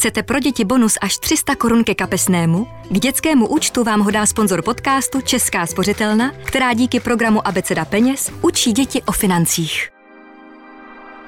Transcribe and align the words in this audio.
Chcete 0.00 0.22
pro 0.22 0.38
děti 0.38 0.64
bonus 0.64 0.94
až 1.00 1.18
300 1.18 1.56
korun 1.56 1.84
ke 1.84 1.94
kapesnému? 1.94 2.66
K 2.90 2.98
dětskému 2.98 3.48
účtu 3.48 3.84
vám 3.84 4.00
ho 4.00 4.10
dá 4.10 4.26
sponzor 4.26 4.62
podcastu 4.62 5.20
Česká 5.20 5.66
spořitelna, 5.66 6.32
která 6.44 6.72
díky 6.72 7.00
programu 7.00 7.46
Abeceda 7.46 7.84
peněz 7.84 8.32
učí 8.42 8.72
děti 8.72 9.02
o 9.02 9.12
financích. 9.12 9.90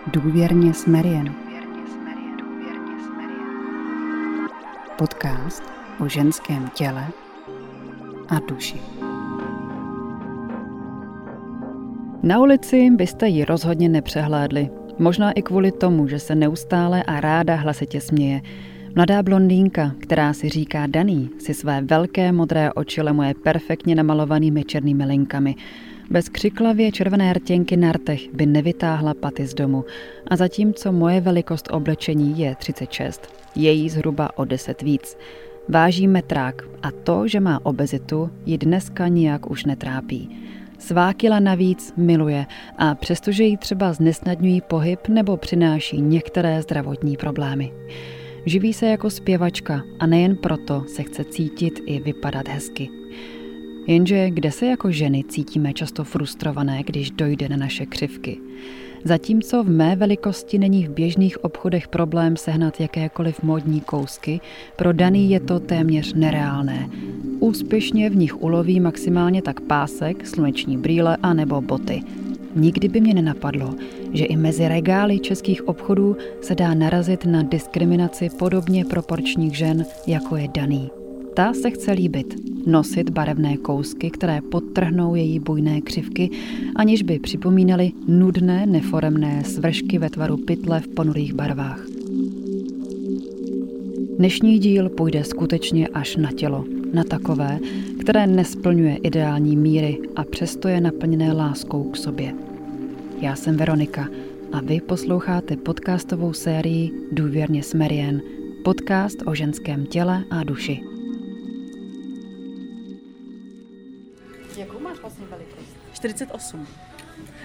Důvěrně 0.06 0.74
s 0.74 0.87
Marian. 0.87 1.35
Podcast 4.98 5.62
o 6.00 6.08
ženském 6.08 6.68
těle 6.74 7.06
a 8.28 8.38
duši. 8.38 8.80
Na 12.22 12.38
ulici 12.38 12.90
byste 12.90 13.28
ji 13.28 13.44
rozhodně 13.44 13.88
nepřehlédli. 13.88 14.70
Možná 15.03 15.32
i 15.32 15.42
kvůli 15.42 15.72
tomu, 15.72 16.09
že 16.09 16.18
se 16.18 16.34
neustále 16.34 17.02
a 17.02 17.20
ráda 17.20 17.55
hlasitě 17.55 18.00
směje. 18.00 18.41
Mladá 18.95 19.23
blondýnka, 19.23 19.95
která 19.98 20.32
si 20.32 20.48
říká 20.48 20.86
Daný, 20.86 21.30
si 21.38 21.54
své 21.54 21.80
velké 21.80 22.32
modré 22.32 22.72
oči 22.72 23.02
lemuje 23.02 23.34
perfektně 23.42 23.94
namalovanými 23.94 24.64
černými 24.64 25.04
linkami. 25.04 25.54
Bez 26.10 26.28
křiklavě 26.28 26.92
červené 26.92 27.32
rtěnky 27.32 27.77
na 27.77 27.92
rtech 27.92 28.34
by 28.34 28.46
nevytáhla 28.46 29.14
paty 29.14 29.46
z 29.46 29.54
domu. 29.54 29.84
A 30.27 30.36
zatímco 30.36 30.92
moje 30.92 31.20
velikost 31.20 31.69
oblečení 31.72 32.38
je 32.38 32.55
36, 32.55 33.34
její 33.55 33.88
zhruba 33.88 34.38
o 34.38 34.44
10 34.44 34.82
víc. 34.82 35.16
Váží 35.69 36.08
metrák 36.08 36.62
a 36.82 36.91
to, 36.91 37.28
že 37.28 37.41
má 37.41 37.66
obezitu, 37.66 38.30
ji 38.46 38.58
dneska 38.58 39.08
nijak 39.08 39.50
už 39.50 39.64
netrápí. 39.64 40.30
Svá 40.82 41.12
kila 41.12 41.41
navíc 41.41 41.95
miluje 41.96 42.46
a 42.78 42.95
přestože 42.95 43.45
jí 43.45 43.56
třeba 43.56 43.92
znesnadňují 43.92 44.60
pohyb 44.60 45.08
nebo 45.08 45.36
přináší 45.36 46.00
některé 46.00 46.62
zdravotní 46.62 47.16
problémy. 47.16 47.72
Živí 48.46 48.72
se 48.72 48.86
jako 48.86 49.10
zpěvačka 49.10 49.82
a 49.98 50.06
nejen 50.06 50.36
proto 50.36 50.84
se 50.86 51.02
chce 51.02 51.24
cítit 51.24 51.80
i 51.86 52.00
vypadat 52.00 52.48
hezky. 52.48 52.88
Jenže 53.86 54.30
kde 54.30 54.53
se 54.53 54.66
jako 54.66 54.91
ženy 54.91 55.25
cítíme 55.25 55.72
často 55.72 56.05
frustrované, 56.05 56.83
když 56.83 57.10
dojde 57.10 57.48
na 57.48 57.56
naše 57.56 57.86
křivky? 57.86 58.38
Zatímco 59.05 59.64
v 59.64 59.69
mé 59.69 59.97
velikosti 59.97 60.58
není 60.58 60.86
v 60.86 60.91
běžných 60.91 61.45
obchodech 61.45 61.89
problém 61.89 62.36
sehnat 62.36 62.81
jakékoliv 62.81 63.42
módní 63.42 63.81
kousky, 63.81 64.41
pro 64.77 64.92
daný 64.92 65.31
je 65.31 65.41
to 65.41 65.61
téměř 65.61 66.14
nereálné. 66.14 66.89
Úspěšně 67.41 68.11
v 68.11 68.17
nich 68.17 68.42
uloví 68.42 68.81
maximálně 68.81 69.42
tak 69.42 69.61
pásek, 69.61 70.27
sluneční 70.27 70.77
brýle 70.77 71.17
a 71.22 71.34
nebo 71.34 71.61
boty. 71.61 72.03
Nikdy 72.56 72.89
by 72.89 73.00
mě 73.00 73.14
nenapadlo, 73.14 73.75
že 74.12 74.25
i 74.25 74.36
mezi 74.36 74.69
regály 74.69 75.19
českých 75.19 75.69
obchodů 75.69 76.16
se 76.41 76.55
dá 76.55 76.75
narazit 76.75 77.25
na 77.25 77.42
diskriminaci 77.42 78.31
podobně 78.39 78.84
proporčních 78.84 79.56
žen, 79.56 79.84
jako 80.06 80.37
je 80.37 80.48
daný. 80.55 81.02
Ta 81.34 81.52
se 81.55 81.70
chce 81.70 81.92
líbit, 81.92 82.34
nosit 82.66 83.11
barevné 83.11 83.56
kousky, 83.56 84.11
které 84.11 84.41
podtrhnou 84.41 85.14
její 85.14 85.38
bujné 85.38 85.80
křivky, 85.80 86.30
aniž 86.77 87.02
by 87.02 87.19
připomínaly 87.19 87.92
nudné, 88.08 88.66
neforemné 88.66 89.44
svršky 89.44 89.98
ve 89.98 90.10
tvaru 90.10 90.36
pytle 90.36 90.80
v 90.80 90.88
ponurých 90.88 91.34
barvách. 91.34 91.86
Dnešní 94.19 94.58
díl 94.58 94.88
půjde 94.88 95.25
skutečně 95.25 95.88
až 95.88 96.16
na 96.16 96.33
tělo, 96.33 96.64
na 96.92 97.05
takové, 97.05 97.58
které 98.00 98.27
nesplňuje 98.27 98.97
ideální 98.97 99.56
míry 99.56 99.98
a 100.16 100.25
přesto 100.25 100.69
je 100.69 100.80
naplněné 100.80 101.33
láskou 101.33 101.84
k 101.84 101.97
sobě. 101.97 102.34
Já 103.20 103.36
jsem 103.36 103.56
Veronika 103.56 104.08
a 104.53 104.60
vy 104.60 104.80
posloucháte 104.80 105.56
podcastovou 105.56 106.33
sérii 106.33 106.91
Důvěrně 107.12 107.62
s 107.62 107.75
Marian, 107.75 108.20
podcast 108.64 109.16
o 109.27 109.34
ženském 109.34 109.86
těle 109.86 110.25
a 110.30 110.44
duši. 110.44 110.91
Velikost? 115.36 115.77
48. 115.92 116.66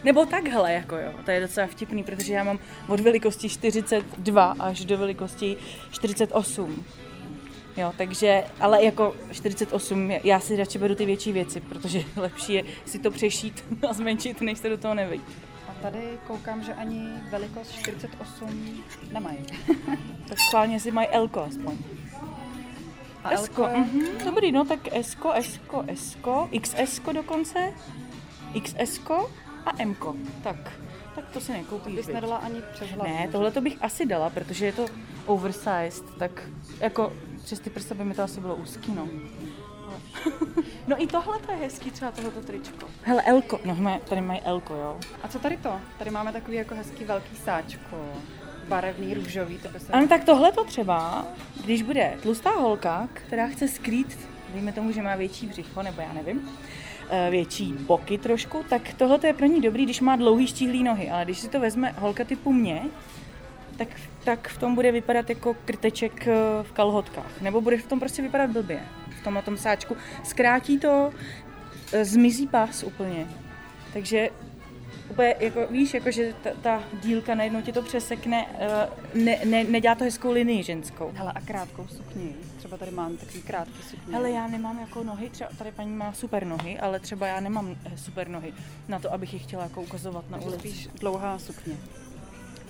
Nebo 0.03 0.25
takhle, 0.25 0.73
jako 0.73 0.95
jo, 0.95 1.13
to 1.25 1.31
je 1.31 1.41
docela 1.41 1.67
vtipný, 1.67 2.03
protože 2.03 2.33
já 2.33 2.43
mám 2.43 2.59
od 2.87 2.99
velikosti 2.99 3.49
42 3.49 4.55
až 4.59 4.85
do 4.85 4.97
velikosti 4.97 5.57
48. 5.91 6.85
Jo, 7.77 7.93
takže, 7.97 8.43
ale 8.59 8.83
jako 8.83 9.15
48, 9.31 10.11
já 10.11 10.39
si 10.39 10.55
radši 10.55 10.79
beru 10.79 10.95
ty 10.95 11.05
větší 11.05 11.31
věci, 11.31 11.61
protože 11.61 12.03
lepší 12.15 12.53
je 12.53 12.63
si 12.85 12.99
to 12.99 13.11
přešít 13.11 13.63
a 13.89 13.93
zmenšit, 13.93 14.41
než 14.41 14.57
se 14.57 14.69
do 14.69 14.77
toho 14.77 14.93
nevejít. 14.93 15.23
A 15.67 15.73
tady 15.81 15.99
koukám, 16.27 16.63
že 16.63 16.73
ani 16.73 17.07
velikost 17.31 17.71
48 17.71 18.83
nemají. 19.11 19.45
tak 20.27 20.39
schválně 20.39 20.79
si 20.79 20.91
mají 20.91 21.07
Elko 21.07 21.41
aspoň. 21.41 21.77
A 23.27 23.31
Esko, 23.33 23.67
mhm, 23.75 24.01
dobrý, 24.25 24.51
no 24.51 24.65
tak 24.65 24.79
Esko, 24.91 25.31
Esko, 25.31 25.83
Esko, 25.87 26.49
XS 26.61 27.01
dokonce, 27.13 27.73
XS 28.63 28.99
a 29.65 29.71
M. 29.79 29.95
Tak, 30.43 30.55
tak 31.15 31.29
to 31.33 31.41
si 31.41 31.51
nekoupíš. 31.51 31.95
Bys 31.95 32.07
nedala 32.07 32.37
ani 32.37 32.61
přes 32.73 32.89
hlavu. 32.89 33.09
Ne, 33.13 33.27
tohle 33.31 33.51
to 33.51 33.61
bych 33.61 33.77
asi 33.83 34.05
dala, 34.05 34.29
protože 34.29 34.65
je 34.65 34.73
to 34.73 34.85
oversized, 35.25 36.03
tak 36.19 36.31
jako 36.79 37.13
přes 37.43 37.59
ty 37.59 37.69
prsa 37.69 37.95
by 37.95 38.03
mi 38.05 38.13
to 38.13 38.23
asi 38.23 38.41
bylo 38.41 38.55
úzký, 38.55 38.91
no. 38.91 39.07
No 40.87 41.03
i 41.03 41.07
tohle 41.07 41.39
to 41.39 41.51
je 41.51 41.57
hezký, 41.57 41.91
třeba 41.91 42.11
tohleto 42.11 42.41
tričko. 42.41 42.87
Hele, 43.03 43.23
Elko, 43.23 43.59
no 43.65 43.75
mé- 43.75 43.99
tady 43.99 44.21
mají 44.21 44.41
Elko, 44.41 44.73
jo. 44.73 44.97
A 45.23 45.27
co 45.27 45.39
tady 45.39 45.57
to? 45.57 45.71
Tady 45.99 46.11
máme 46.11 46.31
takový 46.33 46.57
jako 46.57 46.75
hezký 46.75 47.03
velký 47.03 47.35
sáčko. 47.35 47.97
Barevný, 48.67 49.13
růžový, 49.13 49.57
to 49.57 49.69
by 49.69 49.79
se... 49.79 49.93
Ano, 49.93 50.07
tak 50.07 50.23
tohle 50.23 50.51
to 50.51 50.63
třeba, 50.63 51.27
když 51.63 51.81
bude 51.81 52.13
tlustá 52.21 52.49
holka, 52.49 53.09
která 53.13 53.47
chce 53.47 53.67
skrýt, 53.67 54.19
dejme 54.53 54.71
tomu, 54.71 54.91
že 54.91 55.01
má 55.01 55.15
větší 55.15 55.47
břicho, 55.47 55.83
nebo 55.83 56.01
já 56.01 56.13
nevím, 56.13 56.49
eh, 57.09 57.27
větší 57.31 57.73
boky 57.73 58.17
trošku, 58.17 58.65
tak 58.69 58.93
tohle 58.93 59.19
je 59.23 59.33
pro 59.33 59.45
ní 59.45 59.61
dobrý, 59.61 59.83
když 59.83 60.01
má 60.01 60.15
dlouhý 60.15 60.47
štíhlý 60.47 60.83
nohy, 60.83 61.09
ale 61.09 61.25
když 61.25 61.39
si 61.39 61.49
to 61.49 61.59
vezme 61.59 61.93
holka 61.97 62.23
typu 62.23 62.53
mě, 62.53 62.81
tak, 63.77 63.87
tak 64.23 64.47
v 64.47 64.57
tom 64.57 64.75
bude 64.75 64.91
vypadat 64.91 65.29
jako 65.29 65.55
krteček 65.65 66.27
eh, 66.27 66.33
v 66.63 66.71
kalhotkách, 66.71 67.41
nebo 67.41 67.61
bude 67.61 67.77
v 67.77 67.87
tom 67.87 67.99
prostě 67.99 68.21
vypadat 68.21 68.49
blbě, 68.49 68.79
v 69.21 69.23
tomhle 69.23 69.41
tom 69.41 69.57
sáčku. 69.57 69.97
Zkrátí 70.23 70.79
to, 70.79 71.13
eh, 71.93 72.05
zmizí 72.05 72.47
pás 72.47 72.83
úplně, 72.83 73.27
takže 73.93 74.29
úplně, 75.09 75.35
jako, 75.39 75.67
víš, 75.69 75.93
jako, 75.93 76.11
že 76.11 76.33
ta, 76.43 76.49
ta 76.61 76.83
dílka 77.01 77.35
najednou 77.35 77.61
ti 77.61 77.71
to 77.71 77.81
přesekne, 77.81 78.45
eh, 78.59 78.87
ne, 79.13 79.39
ne, 79.45 79.63
nedělá 79.63 79.95
to 79.95 80.03
hezkou 80.03 80.31
linii 80.31 80.63
ženskou. 80.63 81.11
Hele, 81.15 81.31
a 81.35 81.41
krátkou 81.41 81.87
sukni. 81.87 82.33
Třeba 82.57 82.77
tady 82.77 82.91
mám 82.91 83.17
takový 83.17 83.41
krátký 83.41 83.83
sukně. 83.83 84.13
Hele, 84.13 84.31
já 84.31 84.47
nemám 84.47 84.79
jako 84.79 85.03
nohy, 85.03 85.29
třeba 85.29 85.49
tady 85.57 85.71
paní 85.71 85.91
má 85.91 86.13
super 86.13 86.45
nohy, 86.45 86.79
ale 86.79 86.99
třeba 86.99 87.27
já 87.27 87.39
nemám 87.39 87.75
eh, 87.85 87.97
super 87.97 88.27
nohy 88.27 88.53
na 88.87 88.99
to, 88.99 89.13
abych 89.13 89.33
je 89.33 89.39
chtěla 89.39 89.63
jako 89.63 89.81
ukazovat 89.81 90.29
na 90.29 90.37
ulici. 90.37 90.59
spíš 90.59 90.87
dlouhá 90.99 91.39
sukně. 91.39 91.77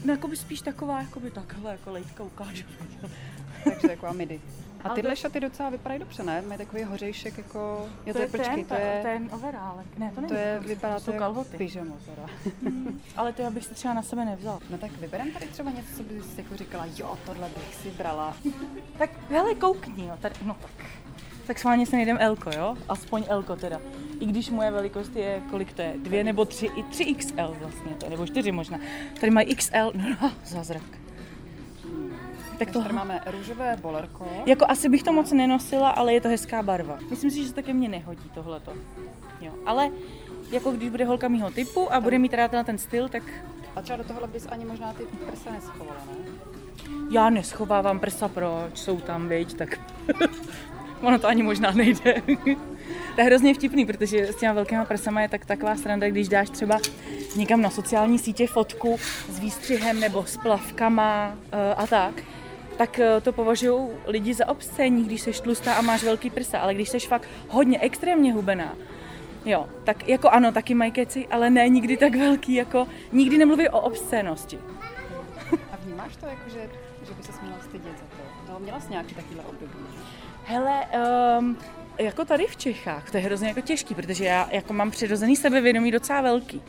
No, 0.05 0.13
jako 0.13 0.27
by 0.27 0.37
spíš 0.37 0.61
taková, 0.61 1.01
jako 1.01 1.19
by 1.19 1.31
takhle, 1.31 1.71
jako 1.71 1.91
lejtka 1.91 2.23
ukážu. 2.23 2.63
Takže 3.63 3.87
taková 3.87 4.13
midi. 4.13 4.41
A 4.83 4.89
tyhle 4.89 5.11
to- 5.11 5.15
šaty 5.15 5.39
docela 5.39 5.69
vypadají 5.69 5.99
dobře, 5.99 6.23
ne? 6.23 6.41
Mají 6.41 6.57
takový 6.57 6.83
hořejšek 6.83 7.37
jako... 7.37 7.89
Jo, 8.05 8.13
to, 8.13 8.21
je 8.21 8.27
počkej, 8.27 8.55
ten, 8.55 8.65
to 8.65 8.73
je... 8.75 8.99
ten 9.03 9.29
overálek. 9.33 9.97
Ne, 9.97 10.11
to 10.15 10.21
není. 10.21 10.29
To 10.29 10.39
je, 10.39 10.59
vypadá 10.59 10.99
to 10.99 11.11
jako 11.11 11.23
kalhoty. 11.23 11.57
pyžamo 11.57 11.97
teda. 12.05 12.29
Ale 13.15 13.33
to 13.33 13.41
já 13.41 13.49
bych 13.49 13.65
si 13.65 13.73
třeba 13.73 13.93
na 13.93 14.01
sebe 14.01 14.25
nevzal. 14.25 14.59
No 14.69 14.77
tak 14.77 14.91
vyberem 14.91 15.31
tady 15.31 15.47
třeba 15.47 15.71
něco, 15.71 15.97
co 15.97 16.03
bys 16.03 16.37
jako 16.37 16.57
říkala, 16.57 16.85
jo, 16.97 17.17
tohle 17.25 17.49
bych 17.49 17.75
si 17.75 17.91
brala. 17.91 18.37
Tak 18.97 19.09
hele, 19.29 19.55
koukni, 19.55 20.07
jo, 20.07 20.17
tady, 20.21 20.35
no 20.45 20.57
tak. 20.61 20.85
Tak 21.47 21.59
schválně 21.59 21.85
se 21.85 21.95
nejdem 21.95 22.17
Elko, 22.19 22.49
jo? 22.55 22.75
Aspoň 22.89 23.23
Elko 23.27 23.55
teda. 23.55 23.81
I 24.19 24.25
když 24.25 24.49
moje 24.49 24.71
velikost 24.71 25.15
je, 25.15 25.41
kolik 25.49 25.73
to 25.73 25.81
je? 25.81 25.93
Dvě 25.97 26.23
nebo 26.23 26.45
tři, 26.45 26.65
i 26.65 26.83
tři 26.83 27.15
XL 27.15 27.55
vlastně 27.59 27.91
to 27.91 28.09
nebo 28.09 28.27
čtyři 28.27 28.51
možná. 28.51 28.79
Tady 29.19 29.31
mají 29.31 29.55
XL, 29.55 29.91
no, 29.93 30.15
no 30.21 30.31
zázrak. 30.45 30.83
Tak 32.59 32.71
to, 32.71 32.83
máme 32.91 33.21
růžové 33.25 33.77
bolerko. 33.81 34.27
jako 34.45 34.65
asi 34.69 34.89
bych 34.89 35.03
to 35.03 35.13
moc 35.13 35.31
nenosila, 35.31 35.89
ale 35.89 36.13
je 36.13 36.21
to 36.21 36.27
hezká 36.27 36.63
barva. 36.63 36.99
Myslím 37.09 37.31
si, 37.31 37.41
že 37.41 37.47
se 37.47 37.53
to 37.53 37.63
ke 37.63 37.73
mně 37.73 37.89
nehodí 37.89 38.29
tohleto. 38.33 38.73
Jo, 39.41 39.51
ale 39.65 39.89
jako 40.51 40.71
když 40.71 40.89
bude 40.89 41.05
holka 41.05 41.27
mýho 41.27 41.51
typu 41.51 41.93
a 41.93 41.99
bude 41.99 42.19
mít 42.19 42.29
teda 42.29 42.63
ten 42.63 42.77
styl, 42.77 43.09
tak 43.09 43.23
A 43.75 43.81
třeba 43.81 43.97
do 43.97 44.03
tohohle 44.03 44.27
bys 44.27 44.47
ani 44.49 44.65
možná 44.65 44.93
ty 44.93 45.03
prsa 45.03 45.51
neschovala, 45.51 46.01
ne? 46.05 46.31
já 47.09 47.29
neschovávám 47.29 47.99
prsa, 47.99 48.27
proč 48.27 48.77
jsou 48.77 48.99
tam, 48.99 49.29
viď, 49.29 49.53
tak 49.53 49.79
ono 51.01 51.19
to 51.19 51.27
ani 51.27 51.43
možná 51.43 51.71
nejde. 51.71 52.21
to 53.15 53.21
je 53.21 53.23
hrozně 53.23 53.53
vtipný, 53.53 53.85
protože 53.85 54.25
s 54.25 54.35
těma 54.35 54.53
velkýma 54.53 54.85
prsama 54.85 55.21
je 55.21 55.29
tak 55.29 55.45
taková 55.45 55.75
sranda, 55.75 56.09
když 56.09 56.27
dáš 56.27 56.49
třeba 56.49 56.79
někam 57.35 57.61
na 57.61 57.69
sociální 57.69 58.19
sítě 58.19 58.47
fotku 58.47 58.97
s 59.29 59.39
výstřihem 59.39 59.99
nebo 59.99 60.25
s 60.25 60.37
plavkama 60.37 61.37
eh, 61.51 61.73
a 61.73 61.87
tak, 61.87 62.23
tak 62.77 62.99
eh, 62.99 63.21
to 63.21 63.33
považují 63.33 63.87
lidi 64.07 64.33
za 64.33 64.47
obscénní, 64.47 65.03
když 65.03 65.21
jsi 65.21 65.31
tlustá 65.31 65.73
a 65.73 65.81
máš 65.81 66.03
velký 66.03 66.29
prsa, 66.29 66.59
ale 66.59 66.73
když 66.73 66.89
jsi 66.89 66.99
fakt 66.99 67.29
hodně 67.49 67.79
extrémně 67.79 68.33
hubená, 68.33 68.75
Jo, 69.47 69.69
tak 69.83 70.07
jako 70.09 70.29
ano, 70.29 70.51
taky 70.51 70.73
mají 70.73 70.91
keci, 70.91 71.27
ale 71.27 71.49
ne 71.49 71.69
nikdy 71.69 71.97
tak 71.97 72.15
velký, 72.15 72.53
jako 72.53 72.87
nikdy 73.11 73.37
nemluví 73.37 73.69
o 73.69 73.79
obscénosti. 73.79 74.59
A 75.71 75.75
vnímáš 75.75 76.15
to 76.15 76.25
jako, 76.25 76.49
že, 76.49 76.69
že 77.07 77.13
by 77.13 77.23
se 77.23 77.31
měla 77.41 77.59
stydět 77.59 77.97
za 77.97 78.05
to. 78.05 78.51
No, 78.51 78.59
měla 78.59 78.79
jsi 78.79 78.91
nějaký 78.91 79.15
takovýhle 79.15 79.43
období? 79.43 79.73
Hele, 80.49 80.87
um, 81.39 81.57
jako 81.99 82.25
tady 82.25 82.45
v 82.45 82.57
Čechách, 82.57 83.11
to 83.11 83.17
je 83.17 83.23
hrozně 83.23 83.47
jako 83.47 83.61
těžký, 83.61 83.95
protože 83.95 84.25
já 84.25 84.49
jako 84.51 84.73
mám 84.73 84.91
přirozený 84.91 85.35
sebevědomí 85.35 85.91
docela 85.91 86.21
velký. 86.21 86.61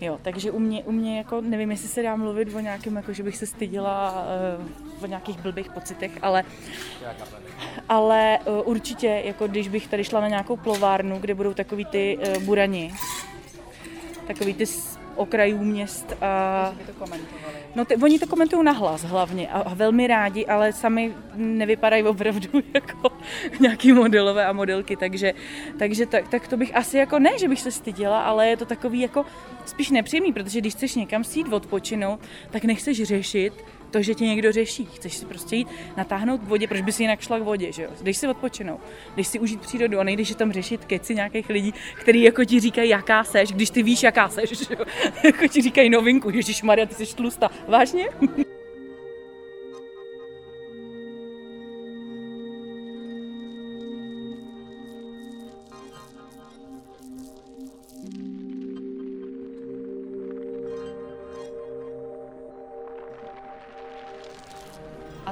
Jo, 0.00 0.18
takže 0.22 0.50
u 0.50 0.58
mě, 0.58 0.84
u 0.84 0.92
mě 0.92 1.18
jako 1.18 1.40
nevím, 1.40 1.70
jestli 1.70 1.88
se 1.88 2.02
dá 2.02 2.16
mluvit 2.16 2.54
o 2.54 2.60
nějakém, 2.60 2.96
jako 2.96 3.12
že 3.12 3.22
bych 3.22 3.36
se 3.36 3.46
styděla 3.46 4.24
uh, 4.98 5.04
o 5.04 5.06
nějakých 5.06 5.38
blbých 5.38 5.70
pocitech, 5.70 6.12
ale, 6.22 6.44
ale 7.88 8.38
uh, 8.44 8.68
určitě, 8.68 9.22
jako 9.24 9.48
když 9.48 9.68
bych 9.68 9.88
tady 9.88 10.04
šla 10.04 10.20
na 10.20 10.28
nějakou 10.28 10.56
plovárnu, 10.56 11.18
kde 11.18 11.34
budou 11.34 11.54
takový 11.54 11.84
ty 11.84 12.18
uh, 12.18 12.42
burani, 12.42 12.94
takový 14.26 14.54
ty 14.54 14.66
okrajů 15.20 15.58
měst. 15.58 16.16
A... 16.20 16.72
by 16.78 16.84
to 16.84 16.92
komentovali. 16.92 17.54
No 17.74 17.84
ty, 17.84 17.96
oni 17.96 18.18
to 18.18 18.26
komentují 18.26 18.64
nahlas 18.64 19.02
hlavně 19.02 19.48
a, 19.48 19.58
a 19.58 19.74
velmi 19.74 20.06
rádi, 20.06 20.46
ale 20.46 20.72
sami 20.72 21.14
nevypadají 21.34 22.02
opravdu 22.02 22.48
jako 22.74 23.10
nějaký 23.60 23.92
modelové 23.92 24.46
a 24.46 24.52
modelky, 24.52 24.96
takže, 24.96 25.32
takže 25.78 26.06
tak, 26.06 26.28
tak 26.28 26.48
to 26.48 26.56
bych 26.56 26.76
asi 26.76 26.98
jako 26.98 27.18
ne, 27.18 27.38
že 27.38 27.48
bych 27.48 27.60
se 27.60 27.70
styděla, 27.70 28.22
ale 28.22 28.48
je 28.48 28.56
to 28.56 28.64
takový 28.64 29.00
jako 29.00 29.24
spíš 29.66 29.90
nepříjemný, 29.90 30.32
protože 30.32 30.60
když 30.60 30.74
chceš 30.74 30.94
někam 30.94 31.24
si 31.24 31.38
jít 31.38 31.52
odpočinout, 31.52 32.20
tak 32.50 32.64
nechceš 32.64 33.02
řešit, 33.02 33.52
to, 33.90 34.02
že 34.02 34.14
tě 34.14 34.24
někdo 34.24 34.52
řeší. 34.52 34.84
Chceš 34.84 35.16
si 35.16 35.26
prostě 35.26 35.56
jít 35.56 35.68
natáhnout 35.96 36.40
k 36.40 36.44
vodě, 36.44 36.68
proč 36.68 36.80
by 36.80 36.92
si 36.92 37.02
jinak 37.02 37.20
šla 37.20 37.38
k 37.38 37.42
vodě, 37.42 37.72
že 37.72 37.82
jo? 37.82 37.90
Když 38.00 38.16
si 38.16 38.28
odpočinout, 38.28 38.80
když 39.14 39.26
si 39.26 39.38
užít 39.38 39.60
přírodu 39.60 40.00
a 40.00 40.04
nejdeš 40.04 40.34
tam 40.34 40.52
řešit 40.52 40.84
keci 40.84 41.14
nějakých 41.14 41.48
lidí, 41.48 41.74
kteří 41.94 42.22
jako 42.22 42.44
ti 42.44 42.60
říkají, 42.60 42.90
jaká 42.90 43.24
seš, 43.24 43.52
když 43.52 43.70
ty 43.70 43.82
víš, 43.82 44.02
jaká 44.02 44.28
seš, 44.28 44.68
že 44.68 44.74
jo? 44.78 44.84
jako 45.24 45.48
ti 45.48 45.62
říkají 45.62 45.90
novinku, 45.90 46.30
Ježíš 46.30 46.62
Maria, 46.62 46.86
ty 46.86 46.94
jsi 46.94 47.16
tlusta. 47.16 47.50
Vážně? 47.68 48.08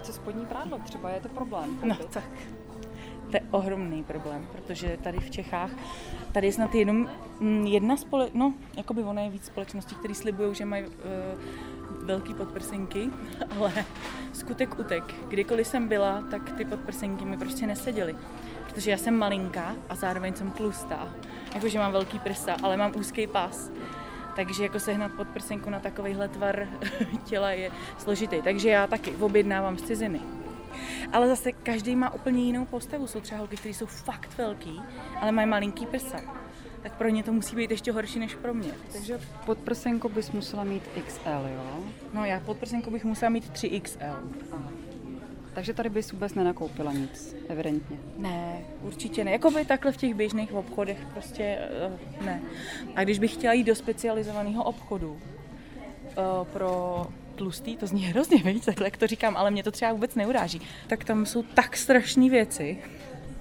Co 0.09 0.13
spodní 0.13 0.47
prádlo 0.47 0.79
třeba, 0.85 1.11
je 1.11 1.21
to 1.21 1.29
problém? 1.29 1.79
No 1.85 1.95
tak, 1.95 2.31
to 3.31 3.37
je 3.37 3.41
ohromný 3.51 4.05
problém, 4.05 4.49
protože 4.53 4.99
tady 5.03 5.19
v 5.19 5.31
Čechách, 5.31 5.71
tady 6.33 6.47
je 6.47 6.53
snad 6.53 6.75
jenom 6.75 7.09
mm, 7.41 7.67
jedna 7.67 7.97
spole, 7.97 8.29
no, 8.35 8.55
jakoby 8.77 9.03
ono 9.03 9.23
je 9.23 9.31
víc 9.31 9.45
společností, 9.45 9.95
které 9.95 10.15
slibují, 10.15 10.55
že 10.55 10.65
mají 10.65 10.85
uh, 10.87 10.93
velký 12.07 12.35
podprsenky, 12.35 13.11
ale 13.57 13.73
skutek 14.33 14.79
utek. 14.79 15.15
Kdykoliv 15.29 15.67
jsem 15.67 15.89
byla, 15.89 16.23
tak 16.31 16.53
ty 16.53 16.65
podprsenky 16.65 17.25
mi 17.25 17.37
prostě 17.37 17.67
neseděly. 17.67 18.17
Protože 18.65 18.91
já 18.91 18.97
jsem 18.97 19.19
malinká 19.19 19.77
a 19.89 19.95
zároveň 19.95 20.35
jsem 20.35 20.51
tlustá. 20.51 21.09
Jakože 21.55 21.79
mám 21.79 21.93
velký 21.93 22.19
prsa, 22.19 22.57
ale 22.63 22.77
mám 22.77 22.93
úzký 22.97 23.27
pás 23.27 23.71
takže 24.39 24.63
jako 24.63 24.81
sehnat 24.81 25.13
podprsenku 25.13 25.71
na 25.71 25.81
takovýhle 25.81 26.29
tvar 26.29 26.69
těla 27.25 27.51
je 27.51 27.71
složitý. 27.99 28.43
Takže 28.43 28.69
já 28.69 28.87
taky 28.87 29.11
objednávám 29.11 29.79
z 29.79 29.83
ciziny. 29.83 30.21
Ale 31.13 31.29
zase 31.29 31.53
každý 31.53 31.97
má 31.97 32.15
úplně 32.15 32.45
jinou 32.45 32.65
postavu. 32.65 33.07
Jsou 33.07 33.21
třeba 33.21 33.39
holky, 33.39 33.57
které 33.57 33.75
jsou 33.75 33.87
fakt 33.87 34.39
velký, 34.39 34.83
ale 35.21 35.33
mají 35.33 35.49
malinký 35.49 35.87
prsa. 35.87 36.21
Tak 36.83 36.93
pro 36.93 37.09
ně 37.09 37.23
to 37.23 37.33
musí 37.33 37.57
být 37.57 37.71
ještě 37.71 37.93
horší 37.93 38.19
než 38.19 38.35
pro 38.35 38.55
mě. 38.55 38.73
Takže 38.93 39.21
podprsenku 39.47 40.09
bys 40.09 40.31
musela 40.31 40.65
mít 40.65 40.83
XL, 41.07 41.49
jo? 41.55 41.85
No 42.13 42.25
já 42.25 42.41
podprsenku 42.41 42.91
bych 42.91 43.05
musela 43.05 43.29
mít 43.29 43.53
3XL. 43.53 44.17
Aha. 44.53 44.68
Takže 45.59 45.75
tady 45.75 45.89
bys 45.89 46.13
vůbec 46.13 46.35
nenakoupila 46.35 46.93
nic, 46.93 47.37
evidentně. 47.49 47.97
Ne, 48.17 48.61
určitě 48.83 49.25
ne. 49.25 49.31
Jakoby 49.31 49.65
takhle 49.65 49.93
v 49.93 49.97
těch 49.97 50.15
běžných 50.15 50.53
obchodech 50.53 50.99
prostě 51.13 51.59
uh, 52.21 52.27
ne. 52.27 52.43
A 52.97 53.05
když 53.05 53.19
bych 53.19 53.33
chtěla 53.35 53.53
jít 53.53 53.65
do 53.65 53.75
specializovaného 53.75 54.65
obchodu 54.65 55.11
uh, 55.11 55.19
pro 56.53 57.07
tlustý, 57.35 57.77
to 57.77 57.87
zní 57.87 58.03
hrozně, 58.07 58.37
víc, 58.37 58.65
takhle 58.65 58.87
jak 58.87 58.97
to 58.97 59.07
říkám, 59.07 59.37
ale 59.37 59.51
mě 59.51 59.63
to 59.63 59.71
třeba 59.71 59.93
vůbec 59.93 60.15
neuráží, 60.15 60.61
tak 60.87 61.05
tam 61.05 61.27
jsou 61.27 61.43
tak 61.43 61.77
strašné 61.77 62.31
věci, 62.31 62.79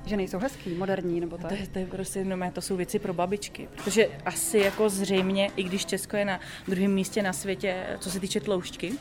že 0.06 0.18
nejsou 0.18 0.40
hezký, 0.40 0.70
moderní 0.70 1.20
nebo 1.20 1.38
tak? 1.38 1.50
To 1.50 1.56
je, 1.56 1.68
to 1.68 1.80
je 1.80 1.86
prostě, 1.86 2.26
no, 2.26 2.52
to 2.52 2.62
jsou 2.62 2.76
věci 2.76 3.00
pro 3.00 3.14
babičky. 3.14 3.70
Protože 3.76 4.08
asi 4.26 4.58
jako 4.58 4.90
zřejmě, 4.90 5.52
i 5.56 5.64
když 5.64 5.86
Česko 5.86 6.18
je 6.18 6.26
na 6.26 6.40
druhém 6.68 6.94
místě 6.94 7.24
na 7.24 7.34
světě, 7.34 7.86
co 8.00 8.12
se 8.12 8.20
týče 8.20 8.40
tloušťky, 8.40 8.94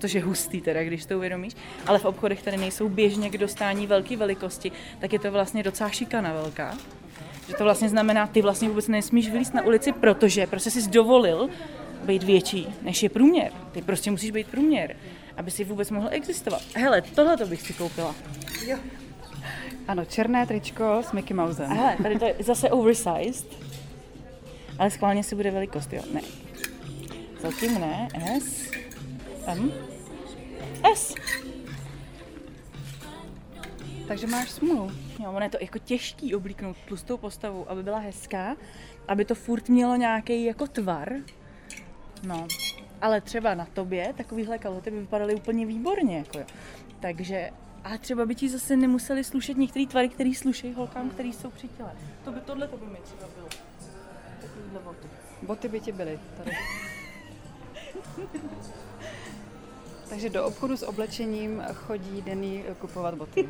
což 0.00 0.12
je 0.12 0.22
hustý 0.22 0.60
teda, 0.60 0.84
když 0.84 1.06
to 1.06 1.16
uvědomíš, 1.16 1.52
ale 1.86 1.98
v 1.98 2.04
obchodech, 2.04 2.40
které 2.40 2.56
nejsou 2.56 2.88
běžně 2.88 3.30
k 3.30 3.38
dostání 3.38 3.86
velké 3.86 4.16
velikosti, 4.16 4.72
tak 4.98 5.12
je 5.12 5.18
to 5.18 5.32
vlastně 5.32 5.62
docela 5.62 5.90
šikana 5.90 6.32
velká. 6.32 6.74
Že 7.48 7.54
to 7.54 7.64
vlastně 7.64 7.88
znamená, 7.88 8.26
ty 8.26 8.42
vlastně 8.42 8.68
vůbec 8.68 8.88
nesmíš 8.88 9.30
vylíst 9.30 9.54
na 9.54 9.62
ulici, 9.62 9.92
protože 9.92 10.46
prostě 10.46 10.70
jsi 10.70 10.90
dovolil 10.90 11.48
být 12.04 12.22
větší, 12.22 12.66
než 12.82 13.02
je 13.02 13.08
průměr. 13.08 13.52
Ty 13.72 13.82
prostě 13.82 14.10
musíš 14.10 14.30
být 14.30 14.46
průměr, 14.46 14.96
aby 15.36 15.50
si 15.50 15.64
vůbec 15.64 15.90
mohl 15.90 16.08
existovat. 16.10 16.62
Hele, 16.74 17.02
tohle 17.02 17.36
to 17.36 17.46
bych 17.46 17.62
si 17.62 17.72
koupila. 17.72 18.14
Jo. 18.66 18.78
Ano, 19.88 20.04
černé 20.04 20.46
tričko 20.46 21.02
s 21.02 21.12
Mickey 21.12 21.36
Mousem. 21.36 21.66
Hele, 21.66 21.96
tady 22.02 22.18
to 22.18 22.24
je 22.24 22.34
zase 22.38 22.70
oversized, 22.70 23.46
ale 24.78 24.90
schválně 24.90 25.22
si 25.22 25.34
bude 25.34 25.50
velikost, 25.50 25.92
jo? 25.92 26.02
Ne. 26.14 26.20
Zatím 27.40 27.80
ne, 27.80 28.08
S, 28.40 28.70
M, 29.46 29.72
S. 30.94 31.14
Takže 34.08 34.26
máš 34.26 34.50
smůlu. 34.50 34.90
Jo, 35.22 35.30
ono 35.30 35.40
je 35.40 35.50
to 35.50 35.58
jako 35.60 35.78
těžký 35.78 36.34
oblíknout 36.34 36.76
tlustou 36.88 37.16
postavu, 37.16 37.70
aby 37.70 37.82
byla 37.82 37.98
hezká, 37.98 38.56
aby 39.08 39.24
to 39.24 39.34
furt 39.34 39.68
mělo 39.68 39.96
nějaký 39.96 40.44
jako 40.44 40.66
tvar. 40.66 41.12
No, 42.22 42.46
ale 43.00 43.20
třeba 43.20 43.54
na 43.54 43.64
tobě 43.64 44.14
takovýhle 44.16 44.58
kalhoty 44.58 44.90
by 44.90 45.00
vypadaly 45.00 45.34
úplně 45.34 45.66
výborně, 45.66 46.18
jako 46.18 46.38
jo. 46.38 46.44
Takže, 47.00 47.50
a 47.84 47.98
třeba 47.98 48.26
by 48.26 48.34
ti 48.34 48.48
zase 48.48 48.76
nemuseli 48.76 49.24
slušet 49.24 49.56
některé 49.56 49.86
tvary, 49.86 50.08
které 50.08 50.34
slušejí 50.34 50.74
holkám, 50.74 51.10
které 51.10 51.28
jsou 51.28 51.50
při 51.50 51.68
těle. 51.68 51.92
To 52.24 52.32
by, 52.32 52.40
tohle 52.40 52.68
to 52.68 52.76
by 52.76 52.86
mi 52.86 52.98
třeba 53.04 53.28
bylo. 53.36 53.48
Takovýhle 54.40 54.80
boty. 54.80 55.08
Boty 55.42 55.68
by 55.68 55.80
ti 55.80 55.92
byly 55.92 56.18
tady. 56.38 56.50
Takže 60.10 60.30
do 60.30 60.44
obchodu 60.44 60.76
s 60.76 60.86
oblečením 60.86 61.62
chodí 61.74 62.22
Denny 62.22 62.64
kupovat 62.78 63.14
boty. 63.14 63.48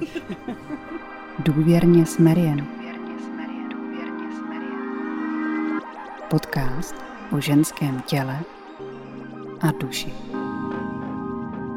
Důvěrně 1.39 2.07
s 2.07 2.19
Marian. 2.19 2.67
Podcast 6.31 6.95
o 7.33 7.41
ženském 7.41 8.03
těle 8.07 8.41
a 9.61 9.73
duši. 9.73 10.13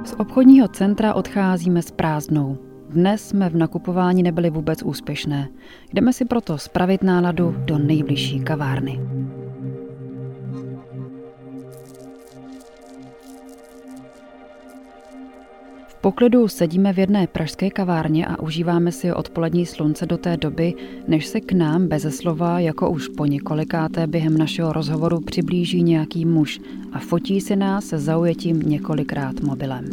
Z 0.05 0.13
obchodního 0.17 0.67
centra 0.67 1.13
odcházíme 1.13 1.81
s 1.81 1.91
prázdnou. 1.91 2.57
Dnes 2.89 3.27
jsme 3.27 3.49
v 3.49 3.55
nakupování 3.55 4.23
nebyli 4.23 4.49
vůbec 4.49 4.83
úspěšné. 4.83 5.49
Jdeme 5.93 6.13
si 6.13 6.25
proto 6.25 6.57
spravit 6.57 7.03
náladu 7.03 7.55
do 7.57 7.77
nejbližší 7.77 8.39
kavárny. 8.39 8.99
Poklidu 16.03 16.47
sedíme 16.47 16.93
v 16.93 16.99
jedné 16.99 17.27
pražské 17.27 17.69
kavárně 17.69 18.25
a 18.25 18.39
užíváme 18.41 18.91
si 18.91 19.13
odpolední 19.13 19.65
slunce 19.65 20.05
do 20.05 20.17
té 20.17 20.37
doby, 20.37 20.73
než 21.07 21.25
se 21.25 21.41
k 21.41 21.51
nám 21.51 21.87
beze 21.87 22.11
slova, 22.11 22.59
jako 22.59 22.89
už 22.89 23.07
po 23.07 23.25
několikáté 23.25 24.07
během 24.07 24.37
našeho 24.37 24.73
rozhovoru 24.73 25.19
přiblíží 25.21 25.83
nějaký 25.83 26.25
muž 26.25 26.59
a 26.93 26.99
fotí 26.99 27.41
si 27.41 27.55
nás 27.55 27.85
se 27.85 27.99
zaujetím 27.99 28.59
několikrát 28.59 29.39
mobilem. 29.39 29.89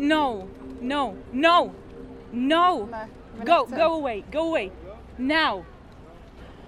No, 0.00 0.48
no, 0.82 1.14
no, 1.32 1.70
no. 2.32 2.88
Ne. 2.90 3.25
Go, 3.44 3.66
go 3.76 3.82
away, 3.82 4.22
go 4.22 4.40
away. 4.40 4.72
Now. 5.18 5.64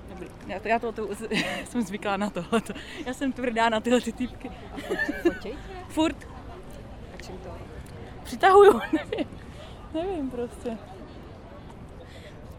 Dobrý, 0.09 0.29
já, 0.47 0.61
to, 0.61 0.69
já 0.69 0.79
to, 0.79 0.93
to 0.93 1.09
jsem 1.65 1.83
zvyklá 1.83 2.17
na 2.17 2.31
tohle. 2.31 2.63
Já 3.07 3.15
jsem 3.15 3.33
tvrdá 3.33 3.69
na 3.69 3.81
tyhle 3.81 4.01
ty 4.01 4.13
typky. 4.13 4.51
Furt. 5.89 6.29
A 7.15 7.23
čím 7.23 7.39
to? 7.39 7.51
Přitahuju, 8.23 8.81
nevím. 8.93 9.29
Nevím 9.95 10.31
prostě. 10.31 10.79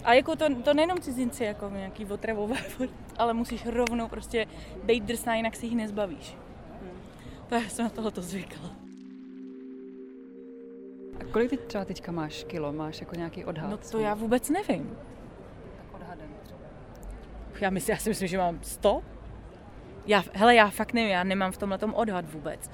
A 0.03 0.13
jako 0.13 0.35
to, 0.35 0.45
to 0.63 0.73
nejenom 0.73 0.97
cizinci, 1.01 1.43
jako 1.43 1.69
nějaký 1.69 2.05
otravové, 2.05 2.55
ale 3.17 3.33
musíš 3.33 3.65
rovnou 3.65 4.07
prostě 4.07 4.47
být 4.83 5.03
drsná, 5.03 5.35
jinak 5.35 5.55
si 5.55 5.65
jich 5.65 5.75
nezbavíš. 5.75 6.37
Hmm. 6.81 7.01
To 7.49 7.55
já 7.55 7.61
jsem 7.61 7.85
na 7.85 7.89
tohle 7.89 8.11
to 8.11 8.21
zvykla. 8.21 8.78
A 11.19 11.23
kolik 11.31 11.49
ty 11.49 11.57
třeba 11.57 11.85
teďka 11.85 12.11
máš 12.11 12.43
kilo? 12.43 12.73
Máš 12.73 13.01
jako 13.01 13.15
nějaký 13.15 13.45
odhad? 13.45 13.69
No 13.69 13.77
to 13.77 13.99
já 13.99 14.13
vůbec 14.13 14.49
nevím. 14.49 14.97
Tak 15.77 16.01
odhadem 16.01 16.29
třeba. 16.43 16.59
Já, 17.61 17.69
myslím, 17.69 17.93
já 17.93 17.99
si 17.99 18.09
myslím, 18.09 18.27
že 18.27 18.37
mám 18.37 18.59
100. 18.61 19.01
Já, 20.05 20.23
hele, 20.33 20.55
já 20.55 20.69
fakt 20.69 20.93
nevím, 20.93 21.11
já 21.11 21.23
nemám 21.23 21.51
v 21.51 21.57
tomhle 21.57 21.77
tom 21.77 21.93
odhad 21.93 22.33
vůbec. 22.33 22.71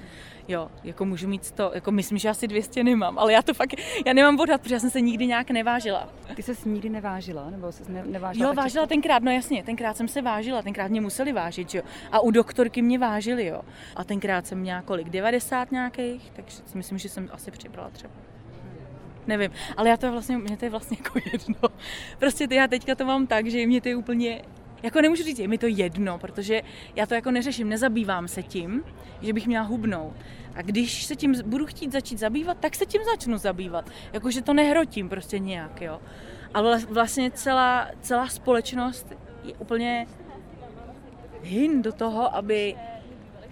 Jo, 0.48 0.70
jako 0.84 1.04
můžu 1.04 1.28
mít 1.28 1.44
100, 1.44 1.70
jako 1.74 1.90
myslím, 1.90 2.18
že 2.18 2.28
asi 2.28 2.48
200 2.48 2.84
nemám, 2.84 3.18
ale 3.18 3.32
já 3.32 3.42
to 3.42 3.54
fakt, 3.54 3.74
já 4.06 4.12
nemám 4.12 4.40
odhad, 4.40 4.60
protože 4.60 4.74
já 4.74 4.80
jsem 4.80 4.90
se 4.90 5.00
nikdy 5.00 5.26
nějak 5.26 5.50
nevážila. 5.50 6.08
Ty 6.34 6.42
se 6.42 6.68
nikdy 6.68 6.88
nevážila, 6.88 7.50
nebo 7.50 7.72
jsi 7.72 7.92
ne, 7.92 8.04
nevážila? 8.06 8.48
Jo, 8.48 8.54
vážila 8.54 8.82
často? 8.82 8.94
tenkrát, 8.94 9.22
no 9.22 9.30
jasně, 9.30 9.62
tenkrát 9.62 9.96
jsem 9.96 10.08
se 10.08 10.22
vážila, 10.22 10.62
tenkrát 10.62 10.90
mě 10.90 11.00
museli 11.00 11.32
vážit, 11.32 11.74
jo. 11.74 11.82
A 12.12 12.20
u 12.20 12.30
doktorky 12.30 12.82
mě 12.82 12.98
vážili, 12.98 13.46
jo. 13.46 13.62
A 13.96 14.04
tenkrát 14.04 14.46
jsem 14.46 14.58
měla 14.58 14.82
kolik, 14.82 15.10
90 15.10 15.72
nějakých, 15.72 16.32
takže 16.36 16.56
si 16.66 16.76
myslím, 16.76 16.98
že 16.98 17.08
jsem 17.08 17.28
asi 17.32 17.50
přibrala 17.50 17.90
třeba 17.90 18.12
nevím, 19.26 19.50
ale 19.76 19.88
já 19.88 19.96
to 19.96 20.12
vlastně, 20.12 20.38
mě 20.38 20.56
to 20.56 20.64
je 20.64 20.70
vlastně 20.70 20.96
jako 21.04 21.18
jedno. 21.32 21.68
Prostě 22.18 22.48
ty, 22.48 22.54
já 22.54 22.68
teďka 22.68 22.94
to 22.94 23.04
mám 23.04 23.26
tak, 23.26 23.46
že 23.46 23.66
mě 23.66 23.80
to 23.80 23.88
je 23.88 23.96
úplně 23.96 24.42
jako 24.82 25.00
nemůžu 25.00 25.22
říct, 25.22 25.38
je 25.38 25.48
mi 25.48 25.58
to 25.58 25.66
jedno, 25.66 26.18
protože 26.18 26.62
já 26.96 27.06
to 27.06 27.14
jako 27.14 27.30
neřeším, 27.30 27.68
nezabývám 27.68 28.28
se 28.28 28.42
tím, 28.42 28.84
že 29.22 29.32
bych 29.32 29.46
měla 29.46 29.64
hubnout. 29.64 30.16
A 30.54 30.62
když 30.62 31.04
se 31.04 31.16
tím 31.16 31.34
budu 31.46 31.66
chtít 31.66 31.92
začít 31.92 32.18
zabývat, 32.18 32.56
tak 32.60 32.76
se 32.76 32.86
tím 32.86 33.02
začnu 33.04 33.38
zabývat. 33.38 33.90
Jakože 34.12 34.42
to 34.42 34.54
nehrotím 34.54 35.08
prostě 35.08 35.38
nějak, 35.38 35.80
jo. 35.80 36.00
Ale 36.54 36.78
vlastně 36.78 37.30
celá, 37.30 37.88
celá 38.00 38.28
společnost 38.28 39.12
je 39.44 39.54
úplně 39.54 40.06
hin 41.42 41.82
do 41.82 41.92
toho, 41.92 42.36
aby 42.36 42.74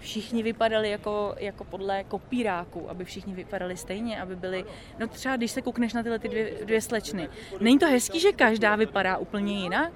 všichni 0.05 0.43
vypadali 0.43 0.89
jako, 0.89 1.35
jako 1.39 1.63
podle 1.63 2.03
kopíráků, 2.03 2.89
aby 2.89 3.05
všichni 3.05 3.33
vypadali 3.33 3.77
stejně, 3.77 4.21
aby 4.21 4.35
byli, 4.35 4.65
no 4.99 5.07
třeba 5.07 5.35
když 5.35 5.51
se 5.51 5.61
koukneš 5.61 5.93
na 5.93 6.03
tyhle 6.03 6.19
ty 6.19 6.29
dvě, 6.29 6.53
dvě 6.65 6.81
slečny, 6.81 7.29
není 7.59 7.79
to 7.79 7.85
hezký, 7.85 8.19
že 8.19 8.31
každá 8.31 8.75
vypadá 8.75 9.17
úplně 9.17 9.59
jinak? 9.59 9.93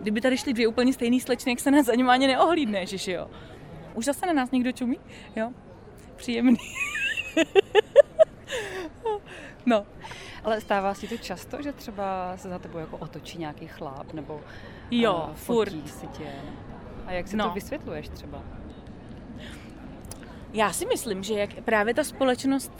Kdyby 0.00 0.20
tady 0.20 0.38
šly 0.38 0.52
dvě 0.52 0.68
úplně 0.68 0.92
stejné 0.92 1.20
slečny, 1.20 1.52
jak 1.52 1.60
se 1.60 1.70
nás 1.70 1.86
za 1.86 1.94
ním 1.94 2.10
ani 2.10 2.26
neohlídne, 2.26 2.86
že 2.86 3.12
jo? 3.12 3.30
Už 3.94 4.04
zase 4.04 4.26
na 4.26 4.32
nás 4.32 4.50
někdo 4.50 4.72
čumí? 4.72 4.98
Jo? 5.36 5.52
Příjemný. 6.16 6.58
no. 9.66 9.86
Ale 10.44 10.60
stává 10.60 10.94
si 10.94 11.08
to 11.08 11.16
často, 11.16 11.62
že 11.62 11.72
třeba 11.72 12.36
se 12.36 12.48
za 12.48 12.58
tebou 12.58 12.78
jako 12.78 12.96
otočí 12.96 13.38
nějaký 13.38 13.66
chlap, 13.66 14.12
nebo 14.12 14.40
jo, 14.90 15.26
uh, 15.28 15.34
furt. 15.34 15.88
si 15.88 16.06
tě. 16.06 16.32
A 17.06 17.12
jak 17.12 17.28
si 17.28 17.36
no. 17.36 17.48
to 17.48 17.54
vysvětluješ 17.54 18.08
třeba? 18.08 18.42
Já 20.52 20.72
si 20.72 20.86
myslím, 20.86 21.22
že 21.22 21.34
jak 21.34 21.54
právě 21.54 21.94
ta 21.94 22.04
společnost 22.04 22.72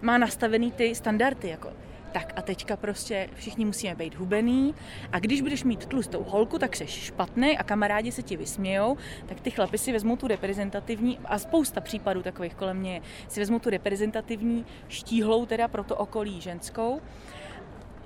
má 0.00 0.18
nastavený 0.18 0.72
ty 0.72 0.94
standardy, 0.94 1.48
jako 1.48 1.72
tak 2.12 2.32
a 2.36 2.42
teďka 2.42 2.76
prostě 2.76 3.28
všichni 3.34 3.64
musíme 3.64 3.94
být 3.94 4.14
hubený 4.14 4.74
a 5.12 5.18
když 5.18 5.40
budeš 5.40 5.64
mít 5.64 5.86
tlustou 5.86 6.22
holku, 6.22 6.58
tak 6.58 6.76
seš 6.76 6.90
špatný 6.90 7.58
a 7.58 7.62
kamarádi 7.62 8.12
se 8.12 8.22
ti 8.22 8.36
vysmějou, 8.36 8.96
tak 9.26 9.40
ty 9.40 9.50
chlapi 9.50 9.78
si 9.78 9.92
vezmou 9.92 10.16
tu 10.16 10.26
reprezentativní 10.26 11.18
a 11.24 11.38
spousta 11.38 11.80
případů 11.80 12.22
takových 12.22 12.54
kolem 12.54 12.76
mě 12.76 13.02
si 13.28 13.40
vezmou 13.40 13.58
tu 13.58 13.70
reprezentativní 13.70 14.66
štíhlou 14.88 15.46
teda 15.46 15.68
pro 15.68 15.84
to 15.84 15.96
okolí 15.96 16.40
ženskou 16.40 17.00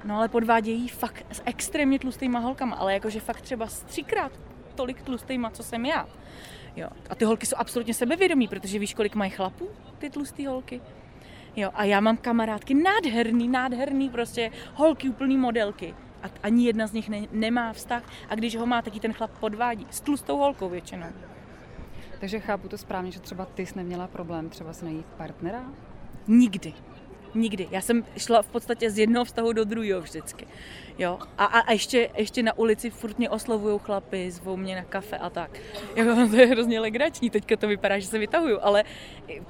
No 0.06 0.16
ale 0.16 0.28
podvádějí 0.28 0.88
fakt 0.88 1.26
s 1.32 1.42
extrémně 1.44 1.98
tlustýma 1.98 2.38
holkama, 2.38 2.76
ale 2.76 2.94
jakože 2.94 3.20
fakt 3.20 3.40
třeba 3.40 3.66
třikrát 3.66 4.32
tolik 4.74 5.02
tlustýma, 5.02 5.50
co 5.50 5.62
jsem 5.62 5.86
já. 5.86 6.06
Jo. 6.76 6.88
A 7.10 7.14
ty 7.14 7.24
holky 7.24 7.46
jsou 7.46 7.56
absolutně 7.58 7.94
sebevědomí, 7.94 8.48
protože 8.48 8.78
víš, 8.78 8.94
kolik 8.94 9.14
mají 9.14 9.30
chlapů, 9.30 9.68
ty 9.98 10.10
tlusté 10.10 10.48
holky. 10.48 10.80
Jo, 11.56 11.70
a 11.74 11.84
já 11.84 12.00
mám 12.00 12.16
kamarádky 12.16 12.74
nádherný, 12.74 13.48
nádherný 13.48 14.10
prostě 14.10 14.50
holky, 14.74 15.08
úplný 15.08 15.36
modelky. 15.36 15.94
A 16.22 16.26
ani 16.42 16.66
jedna 16.66 16.86
z 16.86 16.92
nich 16.92 17.08
ne, 17.08 17.22
nemá 17.32 17.72
vztah 17.72 18.02
a 18.28 18.34
když 18.34 18.56
ho 18.56 18.66
má, 18.66 18.82
tak 18.82 18.98
ten 19.00 19.12
chlap 19.12 19.38
podvádí. 19.38 19.86
S 19.90 20.00
tlustou 20.00 20.36
holkou 20.38 20.68
většinou. 20.68 21.06
Takže 22.20 22.40
chápu 22.40 22.68
to 22.68 22.78
správně, 22.78 23.10
že 23.10 23.20
třeba 23.20 23.44
ty 23.44 23.66
jsi 23.66 23.76
neměla 23.76 24.06
problém 24.06 24.48
třeba 24.48 24.72
s 24.72 24.82
najít 24.82 25.06
partnera? 25.06 25.64
Nikdy. 26.28 26.74
Nikdy. 27.34 27.68
Já 27.70 27.80
jsem 27.80 28.04
šla 28.16 28.42
v 28.42 28.48
podstatě 28.48 28.90
z 28.90 28.98
jednoho 28.98 29.24
vztahu 29.24 29.52
do 29.52 29.64
druhého 29.64 30.00
vždycky. 30.00 30.46
Jo. 30.98 31.18
A, 31.38 31.44
a, 31.44 31.58
a 31.60 31.72
ještě, 31.72 32.10
ještě 32.16 32.42
na 32.42 32.58
ulici 32.58 32.90
furt 32.90 33.18
mě 33.18 33.30
oslovují 33.30 33.78
chlapy, 33.82 34.30
zvou 34.30 34.56
mě 34.56 34.76
na 34.76 34.84
kafe 34.84 35.18
a 35.18 35.30
tak. 35.30 35.50
Jako, 35.96 36.14
to 36.30 36.36
je 36.36 36.46
hrozně 36.46 36.80
legrační, 36.80 37.30
teďka 37.30 37.56
to 37.56 37.68
vypadá, 37.68 37.98
že 37.98 38.06
se 38.06 38.18
vytahuju, 38.18 38.58
ale 38.62 38.84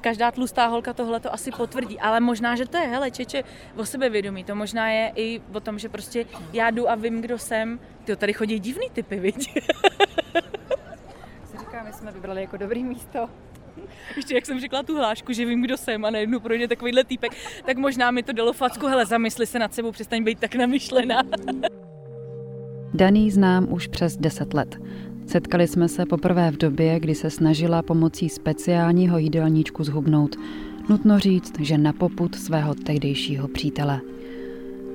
každá 0.01 0.31
tlustá 0.31 0.67
holka 0.67 0.93
tohle 0.93 1.21
to 1.21 1.35
asi 1.35 1.51
potvrdí. 1.51 2.01
Ale 2.01 2.21
možná, 2.21 2.57
že 2.57 2.67
to 2.67 2.77
je, 2.77 2.87
hele, 2.87 3.11
čeče, 3.11 3.45
o 3.77 3.85
sebevědomí. 3.85 4.45
To 4.45 4.55
možná 4.55 4.91
je 4.91 5.13
i 5.17 5.41
o 5.53 5.61
tom, 5.61 5.79
že 5.79 5.89
prostě 5.89 6.27
já 6.53 6.71
jdu 6.71 6.91
a 6.91 6.95
vím, 6.95 7.21
kdo 7.21 7.39
jsem. 7.39 7.81
Ty 8.05 8.17
tady 8.17 8.33
chodí 8.33 8.59
divný 8.59 8.91
typy, 8.91 9.21
viď? 9.21 9.53
si 11.51 11.59
říká, 11.59 11.83
my 11.83 11.93
jsme 11.93 12.13
vybrali 12.13 12.41
jako 12.41 12.57
dobrý 12.57 12.85
místo. 12.85 13.29
Ještě 14.17 14.35
jak 14.35 14.47
jsem 14.47 14.61
řekla 14.61 14.83
tu 14.83 14.97
hlášku, 14.97 15.33
že 15.33 15.45
vím, 15.45 15.63
kdo 15.63 15.77
jsem 15.77 16.05
a 16.05 16.11
najednou 16.11 16.41
projde 16.41 16.69
takovýhle 16.69 17.05
týpek, 17.05 17.33
tak 17.67 17.77
možná 17.77 18.11
mi 18.11 18.23
to 18.23 18.33
dalo 18.33 18.53
facku, 18.53 18.87
hele, 18.87 19.07
zamysli 19.07 19.47
se 19.47 19.59
nad 19.59 19.75
sebou, 19.75 19.93
přestaň 19.93 20.25
být 20.25 20.41
tak 20.41 20.55
namyšlená. 20.55 21.23
Daný 22.95 23.31
znám 23.31 23.73
už 23.73 23.87
přes 23.87 24.17
10 24.17 24.55
let. 24.55 24.77
Setkali 25.27 25.67
jsme 25.67 25.89
se 25.89 26.07
poprvé 26.07 26.51
v 26.51 26.57
době, 26.57 27.01
kdy 27.01 27.15
se 27.15 27.31
snažila 27.31 27.83
pomocí 27.83 28.29
speciálního 28.29 29.19
jídelníčku 29.19 29.85
zhubnout. 29.85 30.37
Nutno 30.89 31.19
říct, 31.19 31.61
že 31.61 31.79
na 31.79 31.93
poput 31.93 32.35
svého 32.35 32.75
tehdejšího 32.75 33.49
přítele. 33.49 34.01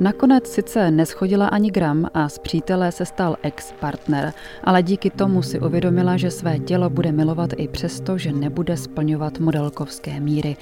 Nakonec 0.02 0.48
sice 0.48 0.92
neschodila 0.92 1.48
ani 1.48 1.72
gram 1.72 2.08
a 2.14 2.30
z 2.30 2.40
přítele 2.40 2.92
se 2.92 3.06
stal 3.06 3.38
ex-partner, 3.42 4.34
ale 4.64 4.84
díky 4.84 5.10
tomu 5.10 5.42
si 5.42 5.60
uvědomila, 5.60 6.18
že 6.18 6.32
své 6.32 6.60
tělo 6.60 6.90
bude 6.90 7.12
milovat 7.12 7.50
i 7.58 7.68
přesto, 7.68 8.18
že 8.18 8.32
nebude 8.32 8.78
splňovat 8.78 9.40
modelkovské 9.40 10.20
míry. 10.20 10.58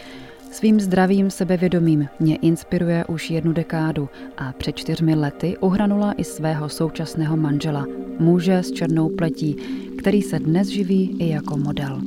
Svým 0.52 0.80
zdravým 0.80 1.30
sebevědomím 1.30 2.08
mě 2.20 2.36
inspiruje 2.36 3.06
už 3.06 3.30
jednu 3.30 3.54
dekádu 3.54 4.10
a 4.38 4.54
před 4.58 4.76
čtyřmi 4.76 5.16
lety 5.16 5.58
uhranula 5.58 6.14
i 6.14 6.24
svého 6.24 6.70
současného 6.70 7.38
manžela, 7.38 7.86
muže 8.20 8.58
s 8.58 8.72
černou 8.72 9.10
pletí, 9.10 9.56
který 9.98 10.22
se 10.22 10.40
dnes 10.40 10.68
živí 10.68 11.16
i 11.20 11.30
jako 11.30 11.58
model. 11.58 12.02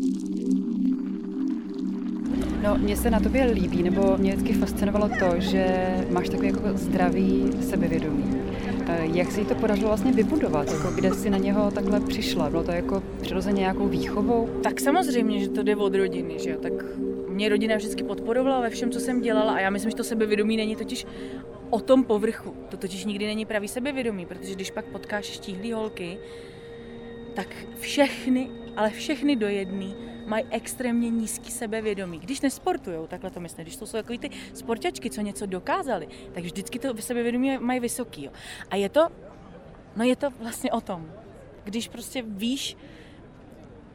No, 2.62 2.78
mně 2.78 2.96
se 2.96 3.10
na 3.10 3.20
tobě 3.20 3.44
líbí, 3.44 3.82
nebo 3.82 4.16
mě 4.16 4.36
vždycky 4.36 4.52
fascinovalo 4.52 5.08
to, 5.08 5.40
že 5.40 5.94
máš 6.10 6.28
takový 6.28 6.48
jako 6.48 6.60
zdravý 6.74 7.50
sebevědomí. 7.60 8.24
Jak 9.12 9.30
se 9.30 9.40
jí 9.40 9.46
to 9.46 9.54
podařilo 9.54 9.88
vlastně 9.88 10.12
vybudovat? 10.12 10.72
Jako 10.72 10.90
kde 10.90 11.10
jsi 11.10 11.30
na 11.30 11.38
něho 11.38 11.70
takhle 11.70 12.00
přišla? 12.00 12.50
Bylo 12.50 12.64
to 12.64 12.70
jako 12.70 13.02
přirozeně 13.20 13.60
nějakou 13.60 13.88
výchovou? 13.88 14.48
Tak 14.62 14.80
samozřejmě, 14.80 15.40
že 15.40 15.48
to 15.48 15.62
jde 15.62 15.76
od 15.76 15.94
rodiny, 15.94 16.38
že 16.38 16.50
jo? 16.50 16.56
Tak 16.62 16.72
mě 17.28 17.48
rodina 17.48 17.76
vždycky 17.76 18.04
podporovala 18.04 18.60
ve 18.60 18.70
všem, 18.70 18.90
co 18.90 19.00
jsem 19.00 19.20
dělala 19.20 19.52
a 19.52 19.60
já 19.60 19.70
myslím, 19.70 19.90
že 19.90 19.96
to 19.96 20.04
sebevědomí 20.04 20.56
není 20.56 20.76
totiž 20.76 21.06
o 21.70 21.80
tom 21.80 22.04
povrchu. 22.04 22.54
To 22.68 22.76
totiž 22.76 23.04
nikdy 23.04 23.26
není 23.26 23.44
pravý 23.44 23.68
sebevědomí, 23.68 24.26
protože 24.26 24.54
když 24.54 24.70
pak 24.70 24.84
potkáš 24.84 25.24
štíhlý 25.24 25.72
holky, 25.72 26.18
tak 27.34 27.56
všechny, 27.78 28.50
ale 28.76 28.90
všechny 28.90 29.36
do 29.36 29.48
jedné 29.48 30.11
mají 30.26 30.44
extrémně 30.50 31.10
nízký 31.10 31.50
sebevědomí. 31.50 32.18
Když 32.18 32.40
nesportují, 32.40 33.08
takhle 33.08 33.30
to 33.30 33.40
myslím, 33.40 33.62
když 33.62 33.76
to 33.76 33.86
jsou 33.86 33.96
takový 33.96 34.18
ty 34.18 34.30
sportačky, 34.54 35.10
co 35.10 35.20
něco 35.20 35.46
dokázali, 35.46 36.08
tak 36.32 36.44
vždycky 36.44 36.78
to 36.78 36.94
sebevědomí 37.00 37.58
mají 37.58 37.80
vysoký. 37.80 38.24
Jo. 38.24 38.32
A 38.70 38.76
je 38.76 38.88
to, 38.88 39.08
no 39.96 40.04
je 40.04 40.16
to 40.16 40.30
vlastně 40.30 40.72
o 40.72 40.80
tom. 40.80 41.12
Když 41.64 41.88
prostě 41.88 42.22
víš, 42.22 42.76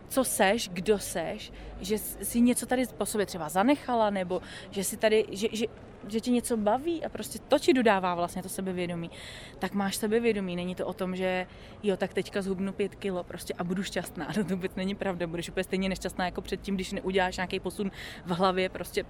co 0.10 0.24
seš, 0.24 0.69
kdo 0.69 1.00
seš, 1.00 1.51
že 1.81 1.98
si 1.98 2.41
něco 2.41 2.65
tady 2.65 2.84
po 2.98 3.05
sobě 3.05 3.25
třeba 3.25 3.50
zanechala, 3.50 4.10
nebo 4.10 4.41
že 4.72 4.84
si 4.84 4.98
tady, 4.98 5.25
že, 5.31 5.48
že 5.51 5.65
že 6.10 6.22
tě 6.22 6.32
něco 6.32 6.58
baví 6.58 7.06
a 7.06 7.10
prostě 7.10 7.40
to 7.40 7.60
ti 7.60 7.74
dodává 7.74 8.16
vlastně 8.16 8.44
to 8.44 8.50
sebevědomí, 8.50 9.12
tak 9.60 9.74
máš 9.74 9.96
sebevědomí. 9.96 10.56
Není 10.56 10.76
to 10.76 10.86
o 10.86 10.94
tom, 10.94 11.16
že 11.16 11.48
jo, 11.84 11.98
tak 11.98 12.14
teďka 12.14 12.42
zhubnu 12.42 12.74
pět 12.74 12.96
kilo 12.96 13.24
prostě 13.24 13.54
a 13.58 13.64
budu 13.64 13.84
šťastná. 13.84 14.28
To 14.34 14.44
vůbec 14.44 14.76
není 14.76 14.96
pravda. 14.96 15.28
Budeš 15.28 15.50
úplně 15.50 15.64
stejně 15.64 15.90
nešťastná 15.90 16.26
jako 16.26 16.42
předtím, 16.42 16.76
když 16.76 16.92
neuděláš 16.92 17.38
nějaký 17.38 17.60
posun 17.60 17.92
v 18.26 18.30
hlavě. 18.30 18.70
Prostě 18.70 19.06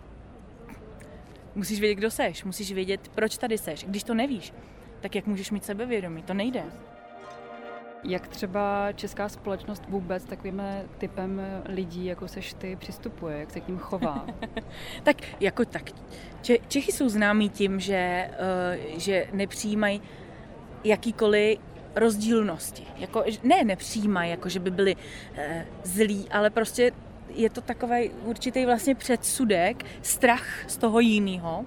musíš 1.55 1.79
vědět, 1.79 1.95
kdo 1.95 2.11
seš. 2.11 2.43
Musíš 2.43 2.71
vědět, 2.71 3.11
proč 3.15 3.37
tady 3.37 3.57
seš. 3.57 3.85
Když 3.87 4.03
to 4.03 4.13
nevíš, 4.13 4.53
tak 4.99 5.15
jak 5.15 5.27
můžeš 5.27 5.51
mít 5.51 5.65
sebevědomí? 5.65 6.23
To 6.23 6.33
nejde. 6.33 6.63
Jak 8.03 8.27
třeba 8.27 8.91
česká 8.91 9.29
společnost 9.29 9.83
vůbec 9.89 10.25
takovým 10.25 10.61
typem 10.97 11.41
lidí, 11.65 12.05
jako 12.05 12.27
seš 12.27 12.53
ty, 12.53 12.75
přistupuje? 12.75 13.39
Jak 13.39 13.51
se 13.51 13.59
k 13.59 13.67
ním 13.67 13.77
chová? 13.77 14.25
tak 15.03 15.17
jako 15.39 15.65
tak. 15.65 15.83
Čechy 16.67 16.91
jsou 16.91 17.09
známí 17.09 17.49
tím, 17.49 17.79
že, 17.79 18.29
uh, 18.91 18.99
že 18.99 19.27
nepřijímají 19.33 20.01
jakýkoliv 20.83 21.59
rozdílnosti. 21.95 22.83
Jako, 22.97 23.23
ne 23.43 23.63
nepřijímají, 23.63 24.31
jako 24.31 24.49
že 24.49 24.59
by 24.59 24.71
byli 24.71 24.95
uh, 24.95 25.41
zlí, 25.83 26.27
ale 26.31 26.49
prostě 26.49 26.91
je 27.29 27.49
to 27.49 27.61
takový 27.61 28.09
určitý 28.09 28.65
vlastně 28.65 28.95
předsudek, 28.95 29.85
strach 30.01 30.47
z 30.67 30.77
toho 30.77 30.99
jiného 30.99 31.65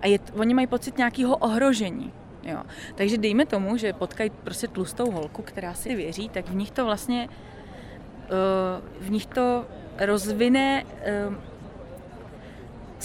a 0.00 0.06
je, 0.06 0.18
oni 0.38 0.54
mají 0.54 0.66
pocit 0.66 0.98
nějakého 0.98 1.36
ohrožení. 1.36 2.12
Jo. 2.46 2.62
Takže 2.94 3.18
dejme 3.18 3.46
tomu, 3.46 3.76
že 3.76 3.92
potkají 3.92 4.30
prostě 4.30 4.68
tlustou 4.68 5.10
holku, 5.10 5.42
která 5.42 5.74
si 5.74 5.94
věří, 5.94 6.28
tak 6.28 6.48
v 6.48 6.54
nich 6.54 6.70
to 6.70 6.84
vlastně 6.84 7.28
uh, 7.28 9.06
v 9.06 9.10
nich 9.10 9.26
to 9.26 9.66
rozvine 9.98 10.84
uh, 10.84 11.34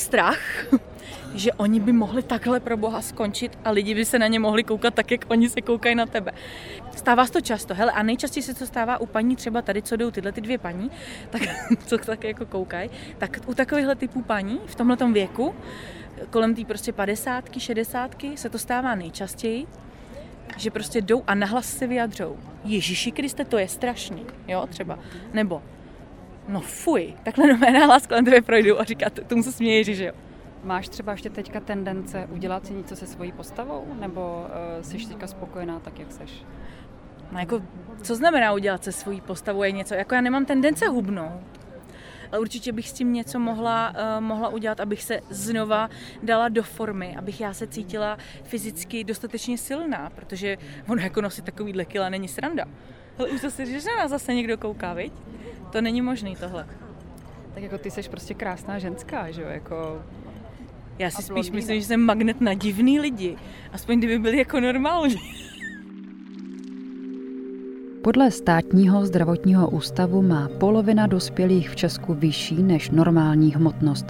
strach, 0.01 0.65
že 1.35 1.53
oni 1.53 1.79
by 1.79 1.91
mohli 1.91 2.23
takhle 2.23 2.59
pro 2.59 2.77
Boha 2.77 3.01
skončit 3.01 3.59
a 3.65 3.71
lidi 3.71 3.95
by 3.95 4.05
se 4.05 4.19
na 4.19 4.27
ně 4.27 4.39
mohli 4.39 4.63
koukat 4.63 4.93
tak, 4.93 5.11
jak 5.11 5.25
oni 5.27 5.49
se 5.49 5.61
koukají 5.61 5.95
na 5.95 6.05
tebe. 6.05 6.31
Stává 6.95 7.25
se 7.25 7.31
to 7.31 7.41
často. 7.41 7.73
Hele, 7.73 7.91
a 7.91 8.03
nejčastěji 8.03 8.43
se 8.43 8.53
to 8.53 8.65
stává 8.65 8.97
u 8.97 9.05
paní 9.05 9.35
třeba 9.35 9.61
tady, 9.61 9.81
co 9.81 9.95
jdou 9.95 10.11
tyhle 10.11 10.31
ty 10.31 10.41
dvě 10.41 10.57
paní, 10.57 10.91
tak 11.29 11.41
co 11.85 11.97
tak 11.97 12.23
jako 12.23 12.45
koukají, 12.45 12.89
tak 13.17 13.39
u 13.45 13.53
takovýchhle 13.53 13.95
typů 13.95 14.21
paní 14.21 14.59
v 14.65 14.75
tomhle 14.75 14.97
věku, 15.13 15.55
kolem 16.29 16.55
té 16.55 16.65
prostě 16.65 16.93
padesátky, 16.93 17.59
šedesátky, 17.59 18.37
se 18.37 18.49
to 18.49 18.59
stává 18.59 18.95
nejčastěji, 18.95 19.67
že 20.57 20.71
prostě 20.71 21.01
jdou 21.01 21.23
a 21.27 21.35
nahlas 21.35 21.65
se 21.65 21.87
vyjadřou. 21.87 22.37
Ježíši 22.63 23.11
Kriste, 23.11 23.45
to 23.45 23.57
je 23.57 23.67
strašný, 23.67 24.25
jo, 24.47 24.67
třeba. 24.69 24.99
Nebo, 25.33 25.61
no 26.47 26.61
fuj, 26.61 27.13
takhle 27.23 27.47
nové 27.47 27.71
nahlas 27.71 28.07
kolem 28.07 28.25
tebe 28.25 28.41
projdou 28.41 28.79
a 28.79 28.83
říká, 28.83 29.09
tomu 29.09 29.43
se 29.43 29.51
směje 29.51 29.77
Ježíš, 29.77 29.99
jo. 29.99 30.11
Máš 30.63 30.89
třeba 30.89 31.11
ještě 31.11 31.29
teďka 31.29 31.59
tendence 31.59 32.27
udělat 32.31 32.65
si 32.65 32.73
něco 32.73 32.95
se 32.95 33.07
svojí 33.07 33.31
postavou, 33.31 33.87
nebo 33.99 34.45
uh, 34.77 34.83
jsi 34.83 35.07
teďka 35.07 35.27
spokojená 35.27 35.79
tak, 35.79 35.99
jak 35.99 36.11
seš? 36.11 36.45
No 37.31 37.39
jako, 37.39 37.61
co 38.03 38.15
znamená 38.15 38.53
udělat 38.53 38.83
se 38.83 38.91
svojí 38.91 39.21
postavou 39.21 39.63
je 39.63 39.71
něco, 39.71 39.93
jako 39.93 40.15
já 40.15 40.21
nemám 40.21 40.45
tendence 40.45 40.87
hubnout, 40.87 41.41
ale 42.31 42.39
určitě 42.39 42.71
bych 42.71 42.89
s 42.89 42.93
tím 42.93 43.13
něco 43.13 43.39
mohla, 43.39 43.89
uh, 43.89 44.23
mohla 44.23 44.49
udělat, 44.49 44.79
abych 44.79 45.03
se 45.03 45.19
znova 45.29 45.89
dala 46.23 46.49
do 46.49 46.63
formy, 46.63 47.15
abych 47.17 47.41
já 47.41 47.53
se 47.53 47.67
cítila 47.67 48.17
fyzicky 48.43 49.03
dostatečně 49.03 49.57
silná, 49.57 50.09
protože 50.15 50.57
ono 50.87 51.01
jako 51.01 51.21
nosit 51.21 51.45
takovýhle 51.45 51.85
kila 51.85 52.09
není 52.09 52.27
sranda. 52.27 52.65
Ale 53.19 53.29
už 53.29 53.41
zase, 53.41 53.65
že 53.65 53.77
na 53.77 53.95
nás 53.95 54.11
zase 54.11 54.33
někdo 54.33 54.57
kouká, 54.57 54.93
viď? 54.93 55.13
To 55.71 55.81
není 55.81 56.01
možný 56.01 56.35
tohle. 56.35 56.67
Tak 57.53 57.63
jako 57.63 57.77
ty 57.77 57.91
jsi 57.91 58.09
prostě 58.09 58.33
krásná 58.33 58.79
ženská, 58.79 59.31
že 59.31 59.41
jo? 59.41 59.47
Jako 59.47 60.01
já 60.99 61.09
si 61.09 61.23
spíš 61.23 61.51
myslím, 61.51 61.79
že 61.79 61.85
jsem 61.85 62.01
magnet 62.01 62.41
na 62.41 62.53
divný 62.53 62.99
lidi. 62.99 63.35
Aspoň 63.73 63.97
kdyby 63.97 64.19
byli 64.19 64.37
jako 64.37 64.59
normální. 64.59 65.15
Podle 68.03 68.31
státního 68.31 69.05
zdravotního 69.05 69.69
ústavu 69.69 70.21
má 70.21 70.49
polovina 70.59 71.07
dospělých 71.07 71.69
v 71.69 71.75
Česku 71.75 72.13
vyšší 72.13 72.63
než 72.63 72.89
normální 72.89 73.55
hmotnost. 73.55 74.05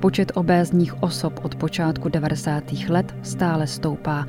Počet 0.00 0.32
obézních 0.34 1.02
osob 1.02 1.44
od 1.44 1.54
počátku 1.54 2.08
90. 2.08 2.64
let 2.88 3.14
stále 3.22 3.66
stoupá. 3.66 4.26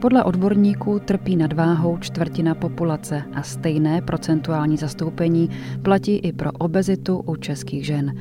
Podle 0.00 0.24
odborníků 0.24 0.98
trpí 0.98 1.36
nadváhou 1.36 1.98
čtvrtina 1.98 2.54
populace 2.54 3.22
a 3.34 3.42
stejné 3.42 4.02
procentuální 4.02 4.76
zastoupení 4.76 5.50
platí 5.82 6.16
i 6.16 6.32
pro 6.32 6.52
obezitu 6.52 7.18
u 7.18 7.36
českých 7.36 7.86
žen. 7.86 8.14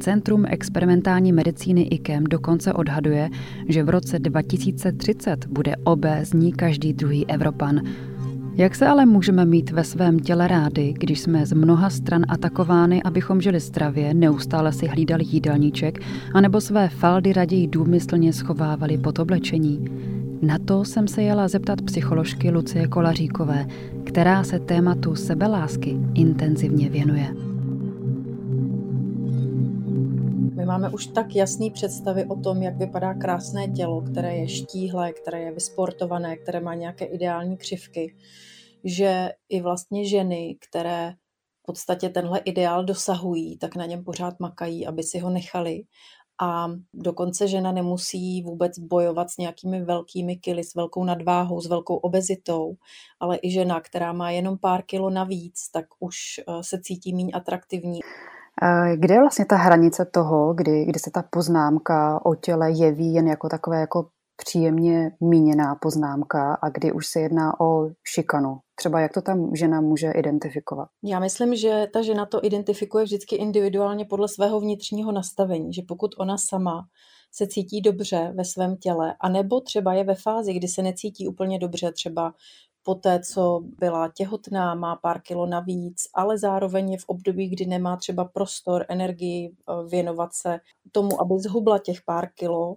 Centrum 0.00 0.44
experimentální 0.48 1.32
medicíny 1.32 1.82
IKEM 1.82 2.24
dokonce 2.24 2.72
odhaduje, 2.72 3.30
že 3.68 3.82
v 3.82 3.88
roce 3.88 4.18
2030 4.18 5.46
bude 5.46 5.76
obézní 5.84 6.52
každý 6.52 6.92
druhý 6.92 7.26
Evropan. 7.26 7.80
Jak 8.54 8.74
se 8.74 8.86
ale 8.86 9.06
můžeme 9.06 9.44
mít 9.44 9.70
ve 9.70 9.84
svém 9.84 10.18
těle 10.18 10.48
rády, 10.48 10.94
když 10.98 11.20
jsme 11.20 11.46
z 11.46 11.52
mnoha 11.52 11.90
stran 11.90 12.22
atakovány, 12.28 13.02
abychom 13.02 13.40
žili 13.40 13.60
stravě, 13.60 14.14
neustále 14.14 14.72
si 14.72 14.86
hlídali 14.86 15.24
jídelníček, 15.24 15.98
anebo 16.34 16.60
své 16.60 16.88
faldy 16.88 17.32
raději 17.32 17.68
důmyslně 17.68 18.32
schovávali 18.32 18.98
pod 18.98 19.18
oblečení? 19.18 19.84
Na 20.46 20.58
to 20.58 20.84
jsem 20.84 21.08
se 21.08 21.22
jela 21.22 21.48
zeptat 21.48 21.82
psycholožky 21.82 22.50
Lucie 22.50 22.88
Kolaříkové, 22.88 23.66
která 24.04 24.44
se 24.44 24.58
tématu 24.58 25.16
sebelásky 25.16 25.96
intenzivně 26.14 26.88
věnuje. 26.88 27.34
My 30.56 30.64
máme 30.66 30.90
už 30.90 31.06
tak 31.06 31.34
jasné 31.34 31.70
představy 31.70 32.24
o 32.24 32.36
tom, 32.36 32.62
jak 32.62 32.76
vypadá 32.76 33.14
krásné 33.14 33.68
tělo, 33.68 34.00
které 34.00 34.36
je 34.36 34.48
štíhlé, 34.48 35.12
které 35.12 35.40
je 35.40 35.52
vysportované, 35.52 36.36
které 36.36 36.60
má 36.60 36.74
nějaké 36.74 37.04
ideální 37.04 37.56
křivky, 37.56 38.14
že 38.84 39.30
i 39.48 39.60
vlastně 39.60 40.08
ženy, 40.08 40.56
které 40.68 41.14
v 41.62 41.66
podstatě 41.66 42.08
tenhle 42.08 42.38
ideál 42.38 42.84
dosahují, 42.84 43.58
tak 43.58 43.76
na 43.76 43.86
něm 43.86 44.04
pořád 44.04 44.40
makají, 44.40 44.86
aby 44.86 45.02
si 45.02 45.18
ho 45.18 45.30
nechali. 45.30 45.82
A 46.42 46.66
dokonce 46.94 47.48
žena 47.48 47.72
nemusí 47.72 48.42
vůbec 48.42 48.78
bojovat 48.78 49.30
s 49.30 49.36
nějakými 49.36 49.84
velkými 49.84 50.36
kily, 50.36 50.64
s 50.64 50.74
velkou 50.74 51.04
nadváhou, 51.04 51.60
s 51.60 51.66
velkou 51.66 51.96
obezitou, 51.96 52.74
ale 53.20 53.38
i 53.42 53.50
žena, 53.50 53.80
která 53.80 54.12
má 54.12 54.30
jenom 54.30 54.58
pár 54.58 54.82
kilo 54.82 55.10
navíc, 55.10 55.70
tak 55.72 55.86
už 56.00 56.16
eh, 56.38 56.62
se 56.62 56.80
cítí 56.82 57.14
méně 57.14 57.32
atraktivní. 57.32 58.00
Kde 58.96 59.14
je 59.14 59.20
vlastně 59.20 59.44
ta 59.44 59.56
hranice 59.56 60.04
toho, 60.04 60.54
kdy, 60.54 60.84
kdy 60.84 60.98
se 60.98 61.10
ta 61.10 61.22
poznámka 61.30 62.20
o 62.26 62.34
těle 62.34 62.70
jeví 62.70 63.14
jen 63.14 63.28
jako 63.28 63.48
takové 63.48 63.80
jako 63.80 64.08
příjemně 64.36 65.10
míněná 65.20 65.74
poznámka 65.82 66.54
a 66.54 66.68
kdy 66.68 66.92
už 66.92 67.06
se 67.06 67.20
jedná 67.20 67.60
o 67.60 67.88
šikanu? 68.14 68.58
Třeba 68.74 69.00
jak 69.00 69.12
to 69.12 69.22
tam 69.22 69.50
žena 69.54 69.80
může 69.80 70.10
identifikovat? 70.10 70.88
Já 71.04 71.20
myslím, 71.20 71.54
že 71.54 71.86
ta 71.92 72.02
žena 72.02 72.26
to 72.26 72.44
identifikuje 72.44 73.04
vždycky 73.04 73.36
individuálně 73.36 74.04
podle 74.04 74.28
svého 74.28 74.60
vnitřního 74.60 75.12
nastavení, 75.12 75.72
že 75.72 75.82
pokud 75.88 76.10
ona 76.18 76.38
sama 76.38 76.82
se 77.32 77.46
cítí 77.46 77.80
dobře 77.80 78.32
ve 78.36 78.44
svém 78.44 78.76
těle, 78.76 79.14
anebo 79.20 79.60
třeba 79.60 79.94
je 79.94 80.04
ve 80.04 80.14
fázi, 80.14 80.54
kdy 80.54 80.68
se 80.68 80.82
necítí 80.82 81.28
úplně 81.28 81.58
dobře, 81.58 81.92
třeba 81.92 82.34
po 82.82 82.94
té, 82.94 83.20
co 83.20 83.60
byla 83.78 84.08
těhotná, 84.16 84.74
má 84.74 84.96
pár 84.96 85.20
kilo 85.20 85.46
navíc, 85.46 86.02
ale 86.14 86.38
zároveň 86.38 86.92
je 86.92 86.98
v 86.98 87.04
období, 87.06 87.48
kdy 87.48 87.66
nemá 87.66 87.96
třeba 87.96 88.24
prostor, 88.24 88.86
energii 88.88 89.50
eh, 89.50 89.88
věnovat 89.88 90.30
se 90.32 90.60
tomu, 90.92 91.20
aby 91.20 91.34
zhubla 91.38 91.78
těch 91.78 92.02
pár 92.02 92.28
kilo 92.34 92.76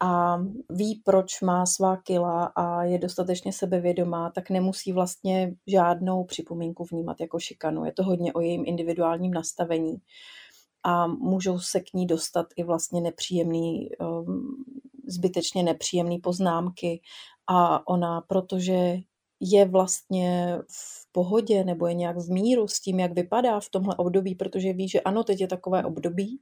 a 0.00 0.38
ví, 0.70 1.02
proč 1.04 1.40
má 1.40 1.66
svá 1.66 1.96
kila 1.96 2.44
a 2.44 2.82
je 2.82 2.98
dostatečně 2.98 3.52
sebevědomá, 3.52 4.30
tak 4.30 4.50
nemusí 4.50 4.92
vlastně 4.92 5.54
žádnou 5.66 6.24
připomínku 6.24 6.84
vnímat 6.84 7.20
jako 7.20 7.38
šikanu. 7.38 7.84
Je 7.84 7.92
to 7.92 8.04
hodně 8.04 8.32
o 8.32 8.40
jejím 8.40 8.64
individuálním 8.66 9.34
nastavení 9.34 9.96
a 10.84 11.06
můžou 11.06 11.58
se 11.58 11.80
k 11.80 11.92
ní 11.94 12.06
dostat 12.06 12.46
i 12.56 12.64
vlastně 12.64 13.00
nepříjemný, 13.00 13.88
ehm, 14.00 14.48
zbytečně 15.06 15.62
nepříjemné 15.62 16.16
poznámky 16.22 17.00
a 17.46 17.88
ona, 17.88 18.20
protože 18.20 18.96
je 19.40 19.64
vlastně 19.64 20.58
v 20.70 21.12
pohodě 21.12 21.64
nebo 21.64 21.86
je 21.86 21.94
nějak 21.94 22.16
v 22.16 22.30
míru 22.30 22.68
s 22.68 22.80
tím, 22.80 23.00
jak 23.00 23.12
vypadá 23.12 23.60
v 23.60 23.68
tomhle 23.68 23.96
období, 23.96 24.34
protože 24.34 24.72
ví, 24.72 24.88
že 24.88 25.00
ano, 25.00 25.24
teď 25.24 25.40
je 25.40 25.48
takové 25.48 25.84
období, 25.84 26.40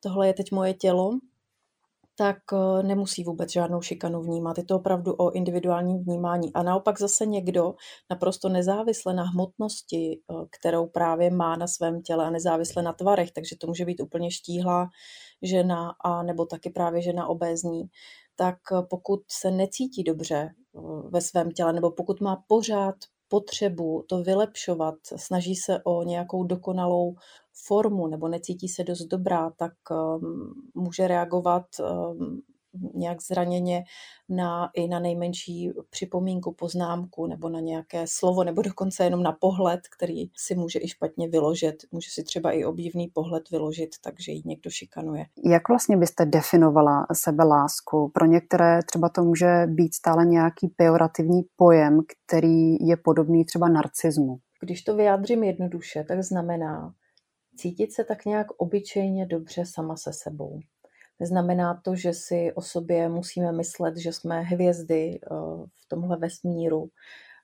tohle 0.00 0.26
je 0.26 0.34
teď 0.34 0.52
moje 0.52 0.74
tělo, 0.74 1.18
tak 2.18 2.36
eh, 2.52 2.82
nemusí 2.82 3.24
vůbec 3.24 3.52
žádnou 3.52 3.82
šikanu 3.82 4.22
vnímat. 4.22 4.58
Je 4.58 4.64
to 4.64 4.76
opravdu 4.76 5.14
o 5.14 5.30
individuálním 5.30 6.04
vnímání. 6.04 6.52
A 6.54 6.62
naopak 6.62 6.98
zase 6.98 7.26
někdo 7.26 7.74
naprosto 8.10 8.48
nezávisle 8.48 9.14
na 9.14 9.22
hmotnosti, 9.24 10.20
eh, 10.20 10.34
kterou 10.50 10.86
právě 10.86 11.30
má 11.30 11.56
na 11.56 11.66
svém 11.66 12.02
těle 12.02 12.26
a 12.26 12.30
nezávisle 12.30 12.82
na 12.82 12.92
tvarech, 12.92 13.32
takže 13.32 13.56
to 13.60 13.66
může 13.66 13.84
být 13.84 14.00
úplně 14.00 14.30
štíhlá 14.30 14.88
žena 15.42 15.94
a 16.04 16.22
nebo 16.22 16.46
taky 16.46 16.70
právě 16.70 17.02
žena 17.02 17.26
obézní, 17.26 17.84
tak 18.36 18.56
eh, 18.72 18.82
pokud 18.90 19.20
se 19.28 19.50
necítí 19.50 20.02
dobře 20.02 20.50
ve 21.08 21.20
svém 21.20 21.50
těle, 21.50 21.72
nebo 21.72 21.90
pokud 21.90 22.20
má 22.20 22.44
pořád 22.46 22.94
potřebu 23.28 24.04
to 24.08 24.22
vylepšovat, 24.22 24.94
snaží 25.16 25.56
se 25.56 25.80
o 25.84 26.02
nějakou 26.02 26.44
dokonalou 26.44 27.14
formu 27.66 28.06
nebo 28.06 28.28
necítí 28.28 28.68
se 28.68 28.84
dost 28.84 29.04
dobrá, 29.04 29.50
tak 29.50 29.72
um, 29.90 30.54
může 30.74 31.08
reagovat 31.08 31.66
um, 31.80 32.42
nějak 32.94 33.22
zraněně 33.22 33.84
na, 34.28 34.70
i 34.74 34.88
na 34.88 35.00
nejmenší 35.00 35.72
připomínku, 35.90 36.52
poznámku 36.52 37.26
nebo 37.26 37.48
na 37.48 37.60
nějaké 37.60 38.04
slovo 38.08 38.44
nebo 38.44 38.62
dokonce 38.62 39.04
jenom 39.04 39.22
na 39.22 39.32
pohled, 39.32 39.80
který 39.96 40.30
si 40.36 40.54
může 40.54 40.78
i 40.82 40.88
špatně 40.88 41.28
vyložit. 41.28 41.74
Může 41.92 42.10
si 42.10 42.22
třeba 42.24 42.52
i 42.52 42.64
obdivný 42.64 43.08
pohled 43.08 43.50
vyložit, 43.50 43.90
takže 44.04 44.32
ji 44.32 44.42
někdo 44.44 44.70
šikanuje. 44.70 45.24
Jak 45.44 45.68
vlastně 45.68 45.96
byste 45.96 46.26
definovala 46.26 47.06
sebelásku? 47.12 48.10
Pro 48.14 48.26
některé 48.26 48.80
třeba 48.82 49.08
to 49.08 49.22
může 49.22 49.66
být 49.66 49.94
stále 49.94 50.24
nějaký 50.24 50.68
pejorativní 50.76 51.42
pojem, 51.56 52.00
který 52.26 52.86
je 52.86 52.96
podobný 52.96 53.44
třeba 53.44 53.68
narcismu. 53.68 54.38
Když 54.60 54.82
to 54.82 54.96
vyjádřím 54.96 55.42
jednoduše, 55.42 56.04
tak 56.08 56.22
znamená 56.22 56.94
cítit 57.58 57.92
se 57.92 58.04
tak 58.04 58.24
nějak 58.24 58.46
obyčejně 58.50 59.26
dobře 59.26 59.66
sama 59.66 59.96
se 59.96 60.12
sebou. 60.12 60.60
Neznamená 61.20 61.80
to, 61.84 61.96
že 61.96 62.12
si 62.12 62.52
o 62.54 62.62
sobě 62.62 63.08
musíme 63.08 63.52
myslet, 63.52 63.96
že 63.96 64.12
jsme 64.12 64.40
hvězdy 64.40 65.20
eh, 65.22 65.28
v 65.72 65.88
tomhle 65.88 66.16
vesmíru, 66.16 66.90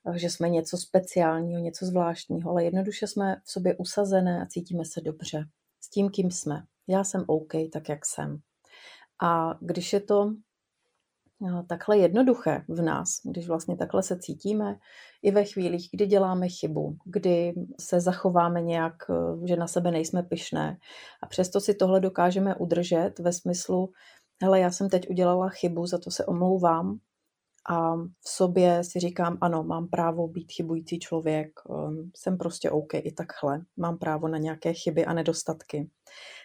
eh, 0.07 0.19
že 0.19 0.29
jsme 0.29 0.49
něco 0.49 0.77
speciálního, 0.77 1.61
něco 1.61 1.85
zvláštního, 1.85 2.51
ale 2.51 2.63
jednoduše 2.63 3.07
jsme 3.07 3.41
v 3.43 3.51
sobě 3.51 3.75
usazené 3.75 4.41
a 4.41 4.45
cítíme 4.45 4.85
se 4.85 5.01
dobře 5.01 5.45
s 5.81 5.89
tím, 5.89 6.09
kým 6.09 6.31
jsme. 6.31 6.63
Já 6.87 7.03
jsem 7.03 7.23
OK, 7.27 7.51
tak 7.73 7.89
jak 7.89 8.05
jsem. 8.05 8.39
A 9.23 9.57
když 9.61 9.93
je 9.93 9.99
to 9.99 10.31
takhle 11.67 11.97
jednoduché 11.97 12.65
v 12.67 12.81
nás, 12.81 13.21
když 13.23 13.47
vlastně 13.47 13.77
takhle 13.77 14.03
se 14.03 14.19
cítíme, 14.19 14.79
i 15.21 15.31
ve 15.31 15.43
chvílích, 15.43 15.89
kdy 15.91 16.05
děláme 16.05 16.49
chybu, 16.49 16.97
kdy 17.05 17.53
se 17.79 18.01
zachováme 18.01 18.61
nějak, 18.61 18.95
eh, 19.09 19.47
že 19.47 19.55
na 19.55 19.67
sebe 19.67 19.91
nejsme 19.91 20.23
pyšné 20.23 20.77
a 21.23 21.27
přesto 21.27 21.59
si 21.59 21.73
tohle 21.73 21.99
dokážeme 21.99 22.55
udržet 22.55 23.19
ve 23.19 23.33
smyslu, 23.33 23.91
hele, 24.41 24.59
já 24.59 24.71
jsem 24.71 24.89
teď 24.89 25.09
udělala 25.09 25.49
chybu, 25.49 25.87
za 25.87 25.97
to 25.97 26.11
se 26.11 26.25
omlouvám 26.25 26.99
a 27.69 27.95
v 27.95 28.29
sobě 28.29 28.83
si 28.83 28.99
říkám, 28.99 29.37
ano, 29.41 29.63
mám 29.63 29.87
právo 29.87 30.27
být 30.27 30.51
chybující 30.51 30.99
člověk, 30.99 31.51
ehm, 31.69 32.11
jsem 32.15 32.37
prostě 32.37 32.71
OK 32.71 32.93
i 32.93 33.11
takhle, 33.11 33.61
mám 33.77 33.97
právo 33.97 34.27
na 34.27 34.37
nějaké 34.37 34.73
chyby 34.73 35.05
a 35.05 35.13
nedostatky. 35.13 35.89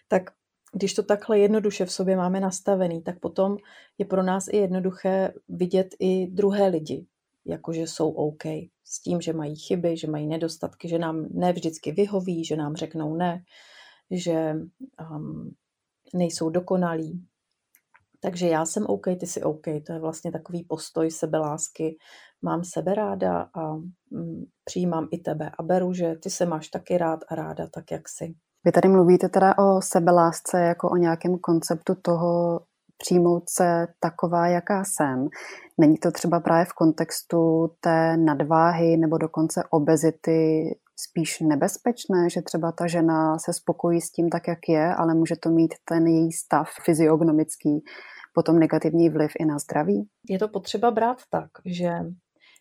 Tak 0.09 0.31
když 0.73 0.95
to 0.95 1.03
takhle 1.03 1.39
jednoduše 1.39 1.85
v 1.85 1.93
sobě 1.93 2.17
máme 2.17 2.41
nastavený, 2.41 3.03
tak 3.03 3.21
potom 3.21 3.57
je 3.99 4.05
pro 4.05 4.23
nás 4.23 4.49
i 4.49 4.57
jednoduché 4.57 5.33
vidět 5.49 5.89
i 5.99 6.27
druhé 6.27 6.67
lidi, 6.67 7.07
jakože 7.45 7.81
jsou 7.81 8.11
OK. 8.11 8.45
S 8.85 9.01
tím, 9.03 9.21
že 9.21 9.33
mají 9.33 9.57
chyby, 9.57 9.97
že 9.97 10.11
mají 10.11 10.27
nedostatky, 10.27 10.89
že 10.89 10.99
nám 10.99 11.27
ne 11.31 11.53
vždycky 11.53 11.93
vyhoví, 11.93 12.45
že 12.45 12.57
nám 12.57 12.77
řeknou 12.77 13.17
ne, 13.17 13.43
že 14.11 14.55
um, 15.11 15.55
nejsou 16.15 16.51
dokonalí. 16.51 17.27
Takže 18.21 18.49
já 18.49 18.67
jsem 18.67 18.87
OK, 18.87 19.05
ty 19.21 19.27
jsi 19.27 19.43
OK. 19.43 19.65
To 19.87 19.93
je 19.93 19.99
vlastně 19.99 20.33
takový 20.33 20.65
postoj 20.65 21.11
sebelásky. 21.11 21.99
Mám 22.43 22.65
sebe 22.65 22.95
ráda 22.95 23.51
a 23.55 23.75
mm, 24.11 24.45
přijímám 24.65 25.09
i 25.11 25.19
tebe 25.19 25.51
a 25.59 25.63
beru, 25.63 25.93
že 25.93 26.15
ty 26.15 26.31
se 26.31 26.47
máš 26.47 26.69
taky 26.69 26.99
rád 26.99 27.21
a 27.29 27.35
ráda 27.35 27.67
tak, 27.67 27.91
jak 27.91 28.09
jsi. 28.09 28.35
Vy 28.65 28.73
tady 28.73 28.89
mluvíte 28.89 29.29
teda 29.29 29.59
o 29.59 29.81
sebelásce 29.83 30.61
jako 30.61 30.91
o 30.91 30.97
nějakém 30.97 31.39
konceptu 31.39 31.95
toho 32.03 32.61
přijmout 32.99 33.43
se 33.49 33.87
taková, 34.01 34.47
jaká 34.47 34.85
jsem. 34.85 35.29
Není 35.79 35.99
to 35.99 36.11
třeba 36.11 36.41
právě 36.41 36.65
v 36.65 36.73
kontextu 36.73 37.71
té 37.81 38.17
nadváhy 38.17 38.97
nebo 38.97 39.19
dokonce 39.19 39.63
obezity 39.71 40.65
spíš 40.97 41.41
nebezpečné, 41.41 42.31
že 42.31 42.43
třeba 42.43 42.73
ta 42.73 42.87
žena 42.87 43.39
se 43.39 43.53
spokojí 43.53 44.01
s 44.01 44.11
tím 44.11 44.29
tak, 44.29 44.49
jak 44.49 44.69
je, 44.69 44.95
ale 44.95 45.15
může 45.15 45.37
to 45.37 45.51
mít 45.51 45.75
ten 45.85 46.07
její 46.07 46.33
stav 46.33 46.69
fyziognomický 46.85 47.85
potom 48.35 48.59
negativní 48.59 49.11
vliv 49.11 49.33
i 49.39 49.45
na 49.45 49.59
zdraví? 49.59 50.09
Je 50.29 50.39
to 50.39 50.49
potřeba 50.49 50.91
brát 50.91 51.19
tak, 51.31 51.51
že 51.65 51.91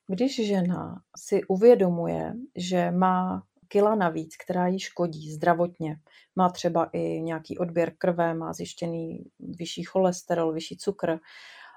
když 0.07 0.47
žena 0.47 1.01
si 1.17 1.43
uvědomuje, 1.43 2.33
že 2.57 2.91
má 2.91 3.43
kila 3.71 3.95
navíc, 3.95 4.36
která 4.43 4.67
jí 4.67 4.79
škodí 4.79 5.32
zdravotně. 5.32 5.95
Má 6.36 6.49
třeba 6.49 6.89
i 6.93 7.21
nějaký 7.21 7.58
odběr 7.58 7.93
krve, 7.97 8.34
má 8.34 8.53
zjištěný 8.53 9.23
vyšší 9.39 9.84
cholesterol, 9.84 10.53
vyšší 10.53 10.77
cukr. 10.77 11.19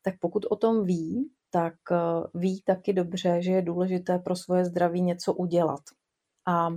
Tak 0.04 0.14
pokud 0.20 0.46
o 0.50 0.56
tom 0.56 0.84
ví, 0.84 1.30
tak 1.50 1.74
eh, 1.92 1.96
ví 2.34 2.62
taky 2.62 2.92
dobře, 2.92 3.42
že 3.42 3.52
je 3.52 3.62
důležité 3.62 4.18
pro 4.18 4.36
svoje 4.36 4.64
zdraví 4.64 5.02
něco 5.02 5.34
udělat. 5.34 5.80
A 6.48 6.70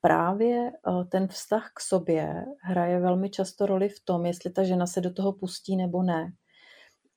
právě 0.00 0.70
eh, 0.70 1.04
ten 1.04 1.28
vztah 1.28 1.70
k 1.74 1.80
sobě 1.80 2.44
hraje 2.62 3.00
velmi 3.00 3.30
často 3.30 3.66
roli 3.66 3.88
v 3.88 4.00
tom, 4.04 4.26
jestli 4.26 4.50
ta 4.50 4.64
žena 4.64 4.86
se 4.86 5.00
do 5.00 5.12
toho 5.12 5.32
pustí 5.32 5.76
nebo 5.76 6.02
ne. 6.02 6.32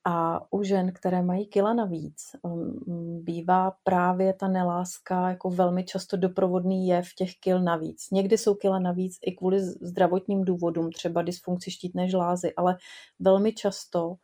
A 0.04 0.46
u 0.52 0.62
žen, 0.62 0.92
které 0.92 1.22
mají 1.22 1.46
kila 1.46 1.74
navíc, 1.74 2.16
um, 2.42 3.20
bývá 3.22 3.72
právě 3.84 4.32
ta 4.32 4.48
neláska 4.48 5.28
jako 5.28 5.50
velmi 5.50 5.84
často 5.84 6.16
doprovodný 6.16 6.88
jev 6.88 7.06
těch 7.16 7.30
kil 7.40 7.62
navíc. 7.62 8.10
Někdy 8.10 8.38
jsou 8.38 8.54
kila 8.54 8.78
navíc 8.78 9.18
i 9.26 9.32
kvůli 9.32 9.60
zdravotním 9.60 10.44
důvodům, 10.44 10.92
třeba 10.92 11.22
dysfunkci 11.22 11.70
štítné 11.70 12.08
žlázy, 12.08 12.54
ale 12.54 12.76
velmi 13.20 13.52
často 13.52 14.14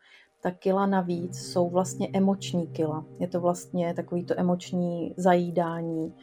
ta 0.43 0.51
kila 0.51 0.87
navíc 0.87 1.37
jsou 1.37 1.71
vlastně 1.71 2.09
emoční 2.13 2.67
kila. 2.67 3.05
Je 3.19 3.29
to 3.29 3.41
vlastně 3.41 3.95
takový 3.95 4.25
to 4.25 4.35
emoční 4.41 5.15
zajídání, 5.17 6.15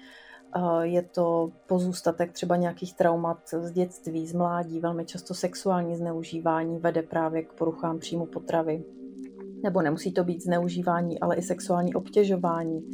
je 0.81 1.01
to 1.01 1.51
pozůstatek 1.67 2.31
třeba 2.31 2.55
nějakých 2.55 2.95
traumat 2.95 3.37
z 3.49 3.71
dětství, 3.71 4.27
z 4.27 4.33
mládí, 4.33 4.79
velmi 4.79 5.05
často 5.05 5.33
sexuální 5.33 5.95
zneužívání 5.95 6.79
vede 6.79 7.01
právě 7.01 7.43
k 7.43 7.53
poruchám 7.53 7.99
příjmu 7.99 8.25
potravy 8.25 8.83
nebo 9.63 9.82
nemusí 9.82 10.13
to 10.13 10.24
být 10.24 10.43
zneužívání, 10.43 11.19
ale 11.19 11.36
i 11.36 11.41
sexuální 11.41 11.93
obtěžování, 11.93 12.89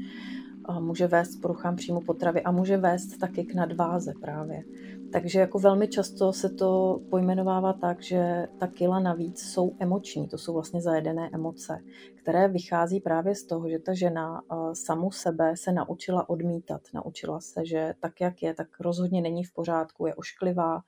může 0.79 1.07
vést 1.07 1.35
k 1.35 1.41
poruchám 1.41 1.75
příjmu 1.75 2.01
potravy 2.01 2.43
a 2.43 2.51
může 2.51 2.77
vést 2.77 3.17
taky 3.17 3.45
k 3.45 3.55
nadváze 3.55 4.13
právě. 4.21 4.63
Takže 5.11 5.39
jako 5.39 5.59
velmi 5.59 5.87
často 5.87 6.33
se 6.33 6.49
to 6.49 6.99
pojmenovává 7.09 7.73
tak, 7.73 8.01
že 8.03 8.47
ta 8.59 8.67
kila 8.67 8.99
navíc 8.99 9.39
jsou 9.39 9.75
emoční, 9.79 10.27
to 10.27 10.37
jsou 10.37 10.53
vlastně 10.53 10.81
zajedené 10.81 11.29
emoce, 11.33 11.79
které 12.15 12.47
vychází 12.47 12.99
právě 12.99 13.35
z 13.35 13.43
toho, 13.43 13.69
že 13.69 13.79
ta 13.79 13.93
žena 13.93 14.41
samu 14.73 15.11
sebe 15.11 15.57
se 15.57 15.71
naučila 15.71 16.29
odmítat, 16.29 16.81
naučila 16.93 17.39
se, 17.39 17.65
že 17.65 17.93
tak, 17.99 18.21
jak 18.21 18.43
je, 18.43 18.53
tak 18.53 18.67
rozhodně 18.79 19.21
není 19.21 19.43
v 19.43 19.53
pořádku, 19.53 20.07
je 20.07 20.15
ošklivá, 20.15 20.81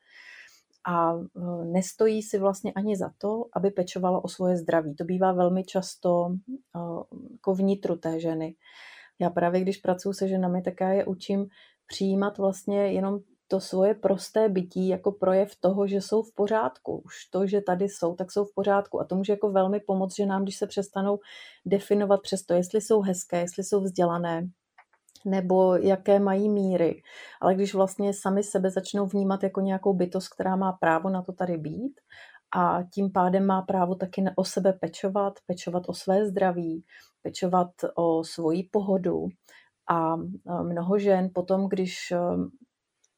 a 0.90 1.14
e, 1.14 1.20
nestojí 1.66 2.22
si 2.22 2.40
vlastně 2.40 2.74
ani 2.74 2.98
za 2.98 3.12
to, 3.18 3.46
aby 3.54 3.72
pečovala 3.72 4.24
o 4.24 4.28
svoje 4.28 4.58
zdraví. 4.58 4.96
To 4.96 5.04
bývá 5.04 5.32
velmi 5.32 5.64
často 5.64 6.30
e, 6.30 6.80
jako 7.32 7.56
vnitru 7.56 7.96
té 7.96 8.20
ženy. 8.20 8.56
Já 9.20 9.30
právě, 9.30 9.62
když 9.62 9.78
pracuji 9.78 10.14
se 10.14 10.28
ženami, 10.28 10.62
tak 10.62 10.74
já 10.82 10.90
je 10.90 11.06
učím 11.06 11.48
přijímat 11.88 12.38
vlastně 12.38 12.92
jenom 12.92 13.20
to 13.48 13.60
svoje 13.60 13.94
prosté 13.94 14.50
bytí 14.50 14.88
jako 14.88 15.12
projev 15.12 15.56
toho, 15.60 15.88
že 15.88 16.02
jsou 16.02 16.22
v 16.22 16.36
pořádku. 16.36 17.02
Už 17.06 17.26
to, 17.32 17.48
že 17.48 17.62
tady 17.62 17.86
jsou, 17.90 18.16
tak 18.16 18.32
jsou 18.32 18.46
v 18.46 18.54
pořádku. 18.56 19.02
A 19.02 19.04
to 19.04 19.16
může 19.16 19.34
jako 19.34 19.52
velmi 19.52 19.80
pomoct 19.80 20.16
ženám, 20.16 20.44
když 20.44 20.58
se 20.58 20.68
přestanou 20.68 21.20
definovat 21.66 22.22
přes 22.22 22.46
to, 22.46 22.54
jestli 22.54 22.82
jsou 22.82 23.02
hezké, 23.02 23.40
jestli 23.40 23.64
jsou 23.64 23.82
vzdělané, 23.82 24.50
nebo 25.26 25.76
jaké 25.76 26.20
mají 26.20 26.50
míry. 26.50 27.02
Ale 27.42 27.56
když 27.56 27.74
vlastně 27.74 28.14
sami 28.14 28.44
sebe 28.44 28.70
začnou 28.70 29.08
vnímat 29.08 29.44
jako 29.44 29.62
nějakou 29.62 29.94
bytost, 29.94 30.34
která 30.34 30.56
má 30.56 30.72
právo 30.72 31.10
na 31.10 31.22
to 31.22 31.34
tady 31.34 31.58
být 31.58 31.94
a 32.56 32.84
tím 32.94 33.12
pádem 33.12 33.46
má 33.46 33.62
právo 33.62 33.96
taky 33.96 34.24
o 34.36 34.46
sebe 34.46 34.74
pečovat, 34.74 35.34
pečovat 35.46 35.84
o 35.88 35.94
své 35.94 36.26
zdraví, 36.26 36.84
pečovat 37.22 37.70
o 37.96 38.24
svoji 38.24 38.64
pohodu. 38.72 39.28
A 39.90 40.16
mnoho 40.64 41.00
žen 41.00 41.30
potom, 41.34 41.70
když 41.70 42.14
um, 42.14 42.52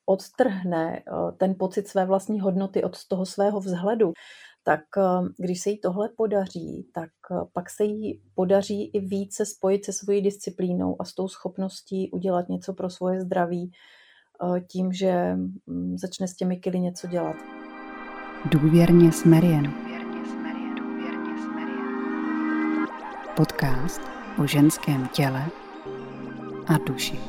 odtrhne 0.06 1.04
uh, 1.12 1.32
ten 1.38 1.56
pocit 1.60 1.88
své 1.88 2.06
vlastní 2.06 2.40
hodnoty 2.40 2.84
od 2.84 3.08
toho 3.08 3.26
svého 3.26 3.60
vzhledu, 3.60 4.14
tak 4.64 4.82
eh, 4.98 5.28
když 5.38 5.62
se 5.62 5.70
jí 5.70 5.80
tohle 5.80 6.10
podaří, 6.18 6.88
tak 6.94 7.10
eh, 7.32 7.36
pak 7.54 7.70
se 7.70 7.84
jí 7.84 8.22
podaří 8.36 8.92
i 8.94 9.00
více 9.00 9.46
spojit 9.46 9.86
se 9.86 9.94
svojí 9.94 10.22
disciplínou 10.22 10.96
a 11.00 11.06
s 11.06 11.14
tou 11.14 11.28
schopností 11.28 12.12
udělat 12.12 12.50
něco 12.50 12.74
pro 12.74 12.90
svoje 12.90 13.22
zdraví 13.22 13.72
eh, 13.72 14.62
tím, 14.62 14.94
že 14.94 15.36
mm, 15.68 15.98
začne 15.98 16.28
s 16.28 16.36
těmi 16.36 16.58
kily 16.58 16.80
něco 16.80 17.08
dělat. 17.08 17.36
Důvěrně 18.46 19.12
s 19.12 19.24
Marian. 19.24 19.74
Podcast 23.36 24.02
o 24.44 24.48
ženském 24.48 25.08
těle 25.08 25.46
a 26.68 26.78
duši. 26.78 27.20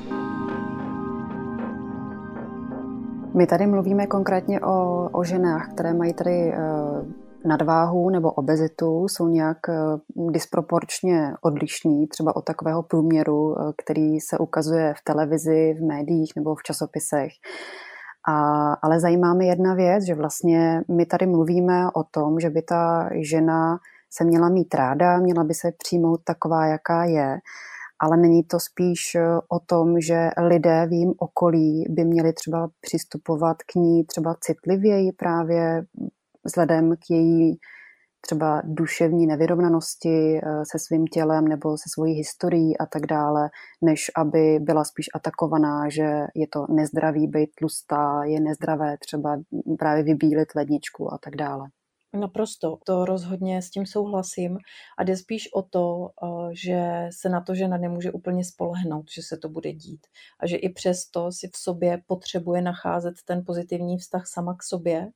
My 3.35 3.47
tady 3.47 3.66
mluvíme 3.66 4.07
konkrétně 4.07 4.61
o, 4.61 5.09
o 5.12 5.25
ženách, 5.25 5.73
které 5.73 5.95
mají 5.95 6.14
tady 6.14 6.53
uh, 6.53 7.21
nadváhu 7.44 8.11
nebo 8.11 8.33
obezitu, 8.33 9.09
jsou 9.09 9.28
nějak 9.28 9.59
uh, 9.68 10.33
disproporčně 10.33 11.33
odlišní, 11.40 12.07
třeba 12.07 12.37
od 12.37 12.44
takového 12.44 12.83
průměru, 12.83 13.48
uh, 13.48 13.72
který 13.85 14.20
se 14.20 14.38
ukazuje 14.38 14.94
v 14.98 15.05
televizi, 15.05 15.74
v 15.78 15.87
médiích 15.87 16.33
nebo 16.37 16.55
v 16.55 16.62
časopisech. 16.62 17.33
A, 18.28 18.72
ale 18.72 19.00
zajímá 19.00 19.35
mě 19.35 19.48
jedna 19.48 19.74
věc, 19.74 20.05
že 20.05 20.14
vlastně 20.14 20.83
my 20.88 21.07
tady 21.07 21.26
mluvíme 21.26 21.87
o 21.94 22.05
tom, 22.11 22.40
že 22.40 22.50
by 22.50 22.62
ta 22.62 23.09
žena 23.20 23.78
se 24.11 24.24
měla 24.24 24.48
mít 24.48 24.74
ráda, 24.74 25.18
měla 25.18 25.44
by 25.44 25.55
se 25.55 25.72
přijmout 25.78 26.20
taková, 26.24 26.66
jaká 26.66 27.05
je 27.05 27.38
ale 28.02 28.16
není 28.16 28.42
to 28.42 28.61
spíš 28.61 29.14
eh, 29.14 29.20
o 29.48 29.59
tom, 29.66 30.00
že 30.00 30.31
lidé 30.48 30.87
v 30.87 30.92
jejím 30.92 31.14
okolí 31.18 31.85
by 31.88 32.05
měli 32.05 32.33
třeba 32.33 32.68
přistupovat 32.81 33.57
k 33.62 33.74
ní 33.74 34.05
třeba 34.05 34.35
citlivěji 34.40 35.12
právě 35.12 35.85
vzhledem 36.44 36.96
k 36.96 37.11
její 37.11 37.59
třeba 38.20 38.62
duševní 38.64 39.26
nevyrovnanosti 39.26 40.38
eh, 40.38 40.62
se 40.70 40.78
svým 40.78 41.07
tělem 41.07 41.48
nebo 41.48 41.76
se 41.78 41.85
svojí 41.94 42.14
historií 42.14 42.78
a 42.78 42.87
tak 42.87 43.07
dále, 43.07 43.50
než 43.83 44.11
aby 44.16 44.59
byla 44.61 44.85
spíš 44.85 45.07
atakovaná, 45.14 45.88
že 45.88 46.26
je 46.35 46.46
to 46.52 46.66
nezdravý 46.68 47.26
být 47.26 47.50
tlustá, 47.59 48.24
je 48.24 48.40
nezdravé 48.40 48.96
třeba 48.98 49.40
právě 49.78 50.02
vybílit 50.05 50.48
ledničku 50.57 51.12
a 51.12 51.18
tak 51.18 51.37
dále. 51.37 51.68
Naprosto, 52.14 52.78
to 52.87 53.05
rozhodně 53.05 53.62
s 53.62 53.70
tím 53.70 53.87
souhlasím. 53.87 54.59
A 54.98 55.05
jde 55.05 55.16
spíš 55.16 55.48
o 55.55 55.62
to, 55.62 56.09
eh, 56.09 56.50
že 56.52 57.09
se 57.20 57.28
na 57.28 57.40
to 57.40 57.55
žena 57.55 57.76
nemůže 57.76 58.12
úplně 58.12 58.44
spolehnout, 58.44 59.07
že 59.14 59.22
se 59.22 59.37
to 59.37 59.48
bude 59.48 59.72
dít. 59.72 60.07
A 60.40 60.46
že 60.46 60.57
i 60.57 60.68
přesto 60.68 61.33
si 61.33 61.48
v 61.48 61.57
sobě 61.57 62.02
potřebuje 62.07 62.62
nacházet 62.62 63.14
ten 63.24 63.42
pozitivní 63.46 63.98
vztah 63.98 64.22
sama 64.26 64.55
k 64.55 64.62
sobě, 64.62 65.09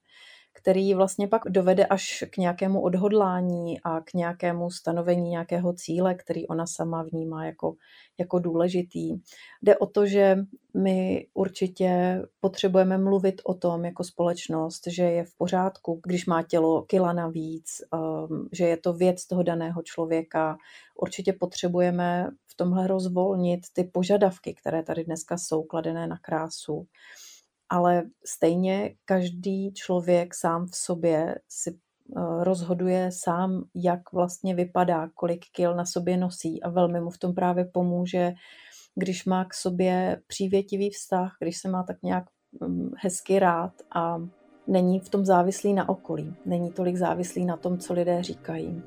který 0.57 0.95
vlastně 0.95 1.29
pak 1.29 1.43
dovede 1.49 1.87
až 1.87 2.25
k 2.31 2.37
nějakému 2.37 2.81
odhodlání 2.81 3.81
a 3.81 4.01
k 4.01 4.15
nějakému 4.15 4.71
stanovení 4.71 5.31
nějakého 5.31 5.73
cíle, 5.73 6.15
který 6.15 6.47
ona 6.47 6.67
sama 6.67 7.03
vnímá 7.03 7.47
jako, 7.47 7.75
jako 8.19 8.39
důležitý. 8.39 9.17
Jde 9.63 9.77
o 9.77 9.87
to, 9.87 10.07
že 10.07 10.37
my 10.77 11.27
určitě 11.35 12.23
potřebujeme 12.41 12.99
mluvit 12.99 13.43
o 13.45 13.55
tom 13.55 13.85
jako 13.85 14.05
společnost, 14.05 14.83
že 14.87 15.03
je 15.03 15.25
v 15.25 15.35
pořádku, 15.39 16.01
když 16.07 16.27
má 16.27 16.43
tělo 16.43 16.83
kila 16.83 17.13
navíc, 17.13 17.83
um, 18.29 18.49
že 18.53 18.65
je 18.65 18.77
to 18.77 18.93
věc 18.93 19.27
toho 19.27 19.43
daného 19.43 19.83
člověka. 19.83 20.57
Určitě 21.01 21.33
potřebujeme 21.33 22.31
v 22.47 22.57
tomhle 22.57 22.87
rozvolnit 22.87 23.61
ty 23.73 23.85
požadavky, 23.85 24.55
které 24.55 24.83
tady 24.83 25.05
dneska 25.05 25.39
jsou 25.39 25.63
kladené 25.63 26.07
na 26.07 26.19
krásu 26.19 26.87
ale 27.69 28.03
stejně 28.27 28.95
každý 29.05 29.73
člověk 29.73 30.35
sám 30.35 30.67
v 30.67 30.77
sobě 30.77 31.35
si 31.49 31.71
eh, 31.71 32.45
rozhoduje 32.45 33.11
sám, 33.13 33.65
jak 33.75 34.01
vlastně 34.13 34.55
vypadá, 34.55 35.09
kolik 35.15 35.45
kil 35.53 35.75
na 35.75 35.85
sobě 35.85 36.17
nosí 36.17 36.63
a 36.63 36.71
velmi 36.71 37.01
mu 37.01 37.11
v 37.11 37.19
tom 37.19 37.35
právě 37.35 37.65
pomůže, 37.65 38.33
když 38.95 39.25
má 39.25 39.45
k 39.45 39.55
sobě 39.55 40.23
přívětivý 40.27 40.91
vztah, 40.91 41.37
když 41.41 41.59
se 41.59 41.69
má 41.69 41.83
tak 41.83 41.97
nějak 42.03 42.25
mm, 42.61 42.91
hezky 43.03 43.39
rád 43.39 43.73
a 43.95 44.19
není 44.67 45.01
v 45.01 45.09
tom 45.09 45.25
závislý 45.25 45.75
na 45.75 45.89
okolí, 45.89 46.35
není 46.47 46.73
tolik 46.73 46.97
závislý 46.97 47.45
na 47.45 47.57
tom, 47.57 47.79
co 47.79 47.93
lidé 47.95 48.23
říkají. 48.23 48.83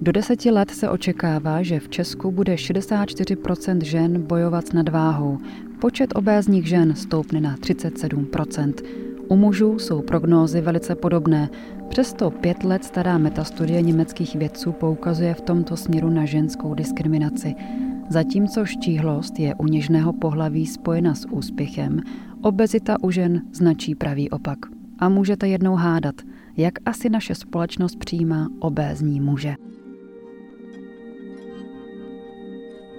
Do 0.00 0.12
deseti 0.12 0.50
let 0.50 0.70
se 0.70 0.90
očekává, 0.90 1.62
že 1.62 1.80
v 1.80 1.88
Česku 1.88 2.30
bude 2.30 2.54
64% 2.54 3.84
žen 3.84 4.22
bojovat 4.22 4.66
s 4.66 4.72
nadváhou. 4.72 5.38
Počet 5.80 6.16
obézních 6.16 6.68
žen 6.68 6.94
stoupne 6.94 7.40
na 7.40 7.56
37%. 7.56 8.72
U 9.28 9.36
mužů 9.36 9.78
jsou 9.78 10.02
prognózy 10.02 10.60
velice 10.60 10.94
podobné. 10.94 11.48
Přesto 11.88 12.30
pět 12.30 12.64
let 12.64 12.84
stará 12.84 13.18
metastudie 13.18 13.82
německých 13.82 14.34
vědců 14.36 14.72
poukazuje 14.72 15.34
v 15.34 15.40
tomto 15.40 15.76
směru 15.76 16.10
na 16.10 16.24
ženskou 16.24 16.74
diskriminaci. 16.74 17.54
Zatímco 18.08 18.66
štíhlost 18.66 19.38
je 19.38 19.54
u 19.54 19.66
něžného 19.66 20.12
pohlaví 20.12 20.66
spojena 20.66 21.14
s 21.14 21.28
úspěchem, 21.28 22.00
obezita 22.42 22.96
u 23.02 23.10
žen 23.10 23.42
značí 23.52 23.94
pravý 23.94 24.30
opak. 24.30 24.58
A 24.98 25.08
můžete 25.08 25.48
jednou 25.48 25.74
hádat, 25.74 26.14
jak 26.56 26.74
asi 26.86 27.10
naše 27.10 27.34
společnost 27.34 27.96
přijímá 27.96 28.48
obézní 28.58 29.20
muže. 29.20 29.54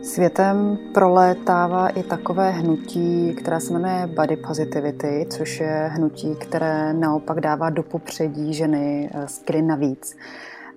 Světem 0.10 0.78
prolétává 0.94 1.90
i 1.90 2.04
takové 2.04 2.52
hnutí, 2.52 3.36
které 3.38 3.60
se 3.60 3.74
jmenuje 3.74 4.08
body 4.08 4.38
positivity, 4.38 5.28
což 5.30 5.60
je 5.60 5.90
hnutí, 5.94 6.36
které 6.36 6.94
naopak 6.94 7.40
dává 7.40 7.70
do 7.70 7.84
popředí 7.84 8.54
ženy 8.54 9.10
eh, 9.14 9.28
skry 9.28 9.62
navíc. 9.62 10.18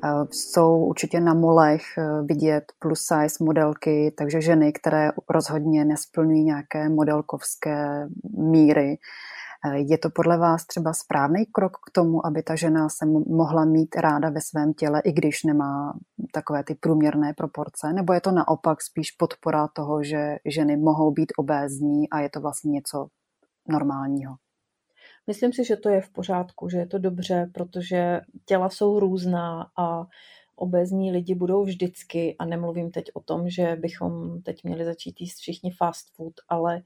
Eh, 0.05 0.09
jsou 0.31 0.79
určitě 0.79 1.21
na 1.21 1.35
molech 1.35 1.83
eh, 1.99 2.23
vidět 2.23 2.73
plus 2.79 3.01
size 3.01 3.45
modelky, 3.45 4.15
takže 4.19 4.41
ženy, 4.41 4.73
které 4.73 5.11
rozhodně 5.29 5.85
nesplňují 5.85 6.45
nějaké 6.45 6.89
modelkovské 6.89 8.09
míry, 8.39 8.99
je 9.75 9.99
to 9.99 10.11
podle 10.11 10.39
vás 10.39 10.67
třeba 10.67 10.93
správný 10.93 11.47
krok 11.47 11.73
k 11.77 11.91
tomu, 11.93 12.27
aby 12.27 12.43
ta 12.43 12.57
žena 12.57 12.89
se 12.89 13.07
mohla 13.27 13.65
mít 13.65 13.97
ráda 13.97 14.31
ve 14.31 14.41
svém 14.41 14.75
těle, 14.75 15.01
i 15.05 15.13
když 15.13 15.45
nemá 15.45 15.99
takové 16.33 16.65
ty 16.65 16.75
průměrné 16.75 17.35
proporce? 17.37 17.93
Nebo 17.93 18.13
je 18.13 18.21
to 18.21 18.31
naopak 18.31 18.83
spíš 18.83 19.11
podpora 19.11 19.69
toho, 19.69 20.03
že 20.03 20.37
ženy 20.45 20.77
mohou 20.77 21.11
být 21.11 21.33
obézní 21.39 22.11
a 22.11 22.21
je 22.21 22.31
to 22.31 22.41
vlastně 22.41 22.71
něco 22.71 23.07
normálního? 23.69 24.35
Myslím 25.27 25.53
si, 25.53 25.65
že 25.65 25.77
to 25.77 25.89
je 25.89 26.01
v 26.01 26.11
pořádku, 26.11 26.69
že 26.69 26.79
je 26.79 26.87
to 26.87 26.99
dobře, 26.99 27.51
protože 27.55 28.21
těla 28.45 28.69
jsou 28.69 29.01
různá 29.01 29.67
a 29.79 30.07
obézní 30.57 31.13
lidi 31.13 31.35
budou 31.35 31.65
vždycky, 31.65 32.37
a 32.39 32.45
nemluvím 32.45 32.91
teď 32.91 33.05
o 33.15 33.21
tom, 33.21 33.51
že 33.51 33.77
bychom 33.81 34.43
teď 34.43 34.65
měli 34.65 34.85
začít 34.85 35.21
jíst 35.21 35.39
všichni 35.39 35.71
fast 35.71 36.15
food, 36.17 36.35
ale 36.49 36.83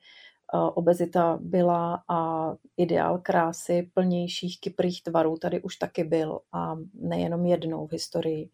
obezita 0.74 1.38
byla 1.40 2.02
a 2.08 2.52
ideál 2.76 3.18
krásy 3.18 3.90
plnějších 3.94 4.60
kyprých 4.60 5.02
tvarů 5.02 5.36
tady 5.36 5.62
už 5.62 5.76
taky 5.76 6.04
byl 6.04 6.40
a 6.52 6.76
nejenom 6.94 7.46
jednou 7.46 7.86
v 7.86 7.92
historii 7.92 8.50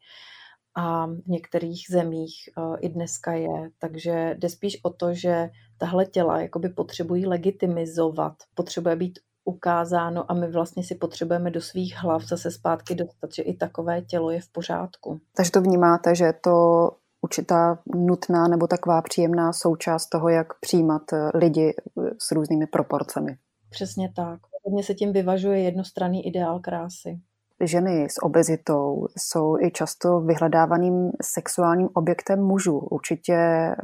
a 0.74 1.06
v 1.06 1.26
některých 1.26 1.84
zemích 1.90 2.34
e, 2.48 2.78
i 2.80 2.88
dneska 2.88 3.32
je. 3.32 3.70
Takže 3.78 4.34
jde 4.38 4.48
spíš 4.48 4.80
o 4.82 4.90
to, 4.90 5.14
že 5.14 5.50
tahle 5.78 6.06
těla 6.06 6.40
jakoby 6.40 6.68
potřebují 6.68 7.26
legitimizovat, 7.26 8.32
potřebuje 8.54 8.96
být 8.96 9.18
ukázáno 9.44 10.30
a 10.30 10.34
my 10.34 10.50
vlastně 10.50 10.84
si 10.84 10.94
potřebujeme 10.94 11.50
do 11.50 11.60
svých 11.60 11.96
hlav 11.96 12.22
zase 12.22 12.50
zpátky 12.50 12.94
dostat, 12.94 13.34
že 13.34 13.42
i 13.42 13.56
takové 13.56 14.02
tělo 14.02 14.30
je 14.30 14.40
v 14.40 14.48
pořádku. 14.48 15.20
Takže 15.36 15.50
to 15.50 15.60
vnímáte, 15.60 16.14
že 16.14 16.32
to 16.44 16.90
určitá 17.32 17.78
nutná 17.94 18.48
nebo 18.48 18.66
taková 18.66 19.02
příjemná 19.02 19.52
součást 19.52 20.08
toho, 20.08 20.28
jak 20.28 20.46
přijímat 20.60 21.02
eh, 21.12 21.30
lidi 21.34 21.74
eh, 21.76 22.10
s 22.18 22.32
různými 22.32 22.66
proporcemi. 22.66 23.36
Přesně 23.70 24.12
tak. 24.16 24.40
Hodně 24.64 24.82
se 24.82 24.94
tím 24.94 25.12
vyvažuje 25.12 25.60
jednostranný 25.62 26.26
ideál 26.26 26.60
krásy. 26.60 27.20
Ženy 27.64 28.04
s 28.10 28.22
obezitou 28.22 29.06
jsou 29.18 29.58
i 29.60 29.70
často 29.70 30.20
vyhledávaným 30.20 31.10
sexuálním 31.22 31.88
objektem 31.94 32.42
mužů. 32.42 32.78
Určitě 32.78 33.34
eh, 33.34 33.76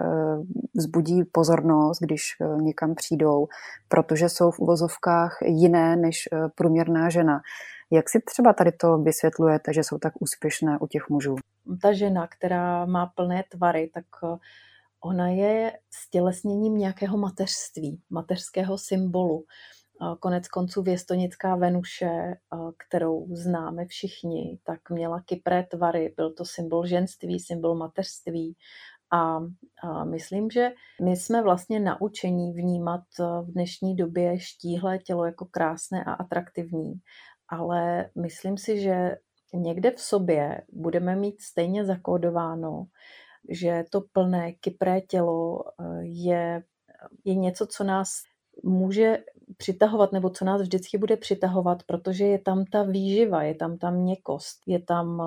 vzbudí 0.74 1.24
pozornost, 1.24 1.98
když 2.00 2.22
někam 2.60 2.94
přijdou, 2.94 3.46
protože 3.88 4.28
jsou 4.28 4.50
v 4.50 4.58
uvozovkách 4.58 5.38
jiné 5.44 5.96
než 5.96 6.28
průměrná 6.54 7.08
žena. 7.10 7.40
Jak 7.90 8.08
si 8.08 8.20
třeba 8.20 8.52
tady 8.52 8.72
to 8.72 8.98
vysvětlujete, 8.98 9.72
že 9.72 9.84
jsou 9.84 9.98
tak 9.98 10.12
úspěšné 10.20 10.78
u 10.80 10.86
těch 10.86 11.08
mužů? 11.08 11.36
Ta 11.82 11.92
žena, 11.92 12.26
která 12.26 12.86
má 12.86 13.06
plné 13.06 13.44
tvary, 13.50 13.90
tak 13.94 14.04
eh, 14.24 14.36
ona 15.00 15.28
je 15.28 15.78
stělesněním 15.90 16.78
nějakého 16.78 17.18
mateřství, 17.18 18.00
mateřského 18.10 18.78
symbolu. 18.78 19.44
Konec 20.20 20.48
konců 20.48 20.82
věstonická 20.82 21.56
Venuše, 21.56 22.06
eh, 22.06 22.36
kterou 22.88 23.26
známe 23.32 23.86
všichni, 23.86 24.58
tak 24.64 24.90
měla 24.90 25.22
kypré 25.26 25.62
tvary, 25.62 26.14
byl 26.16 26.32
to 26.32 26.44
symbol 26.44 26.86
ženství, 26.86 27.40
symbol 27.40 27.74
mateřství. 27.74 28.56
A, 29.10 29.38
myslím, 30.04 30.50
že 30.50 30.70
my 31.02 31.16
jsme 31.16 31.42
vlastně 31.42 31.80
naučení 31.80 32.52
vnímat 32.52 33.00
eh, 33.20 33.24
v 33.42 33.52
dnešní 33.52 33.96
době 33.96 34.40
štíhlé 34.40 34.98
tělo 34.98 35.24
jako 35.24 35.44
krásné 35.44 36.04
a 36.04 36.12
atraktivní 36.12 36.94
ale 37.48 38.10
myslím 38.14 38.58
si, 38.58 38.80
že 38.80 39.16
někde 39.54 39.90
v 39.90 40.00
sobě 40.00 40.62
budeme 40.72 41.16
mít 41.16 41.40
stejně 41.40 41.84
zakódováno, 41.84 42.86
že 43.48 43.84
to 43.90 44.00
plné, 44.12 44.52
kypré 44.52 45.00
tělo 45.00 45.64
eh, 45.64 46.00
je, 46.02 46.62
je 47.24 47.34
něco, 47.34 47.66
co 47.66 47.84
nás 47.84 48.08
může 48.64 49.18
přitahovat, 49.56 50.12
nebo 50.12 50.30
co 50.30 50.44
nás 50.44 50.62
vždycky 50.62 50.98
bude 50.98 51.16
přitahovat, 51.16 51.82
protože 51.82 52.24
je 52.24 52.38
tam 52.38 52.64
ta 52.64 52.82
výživa, 52.82 53.42
je 53.42 53.54
tam 53.54 53.78
ta 53.78 53.90
měkost, 53.90 54.58
je 54.66 54.82
tam 54.82 55.20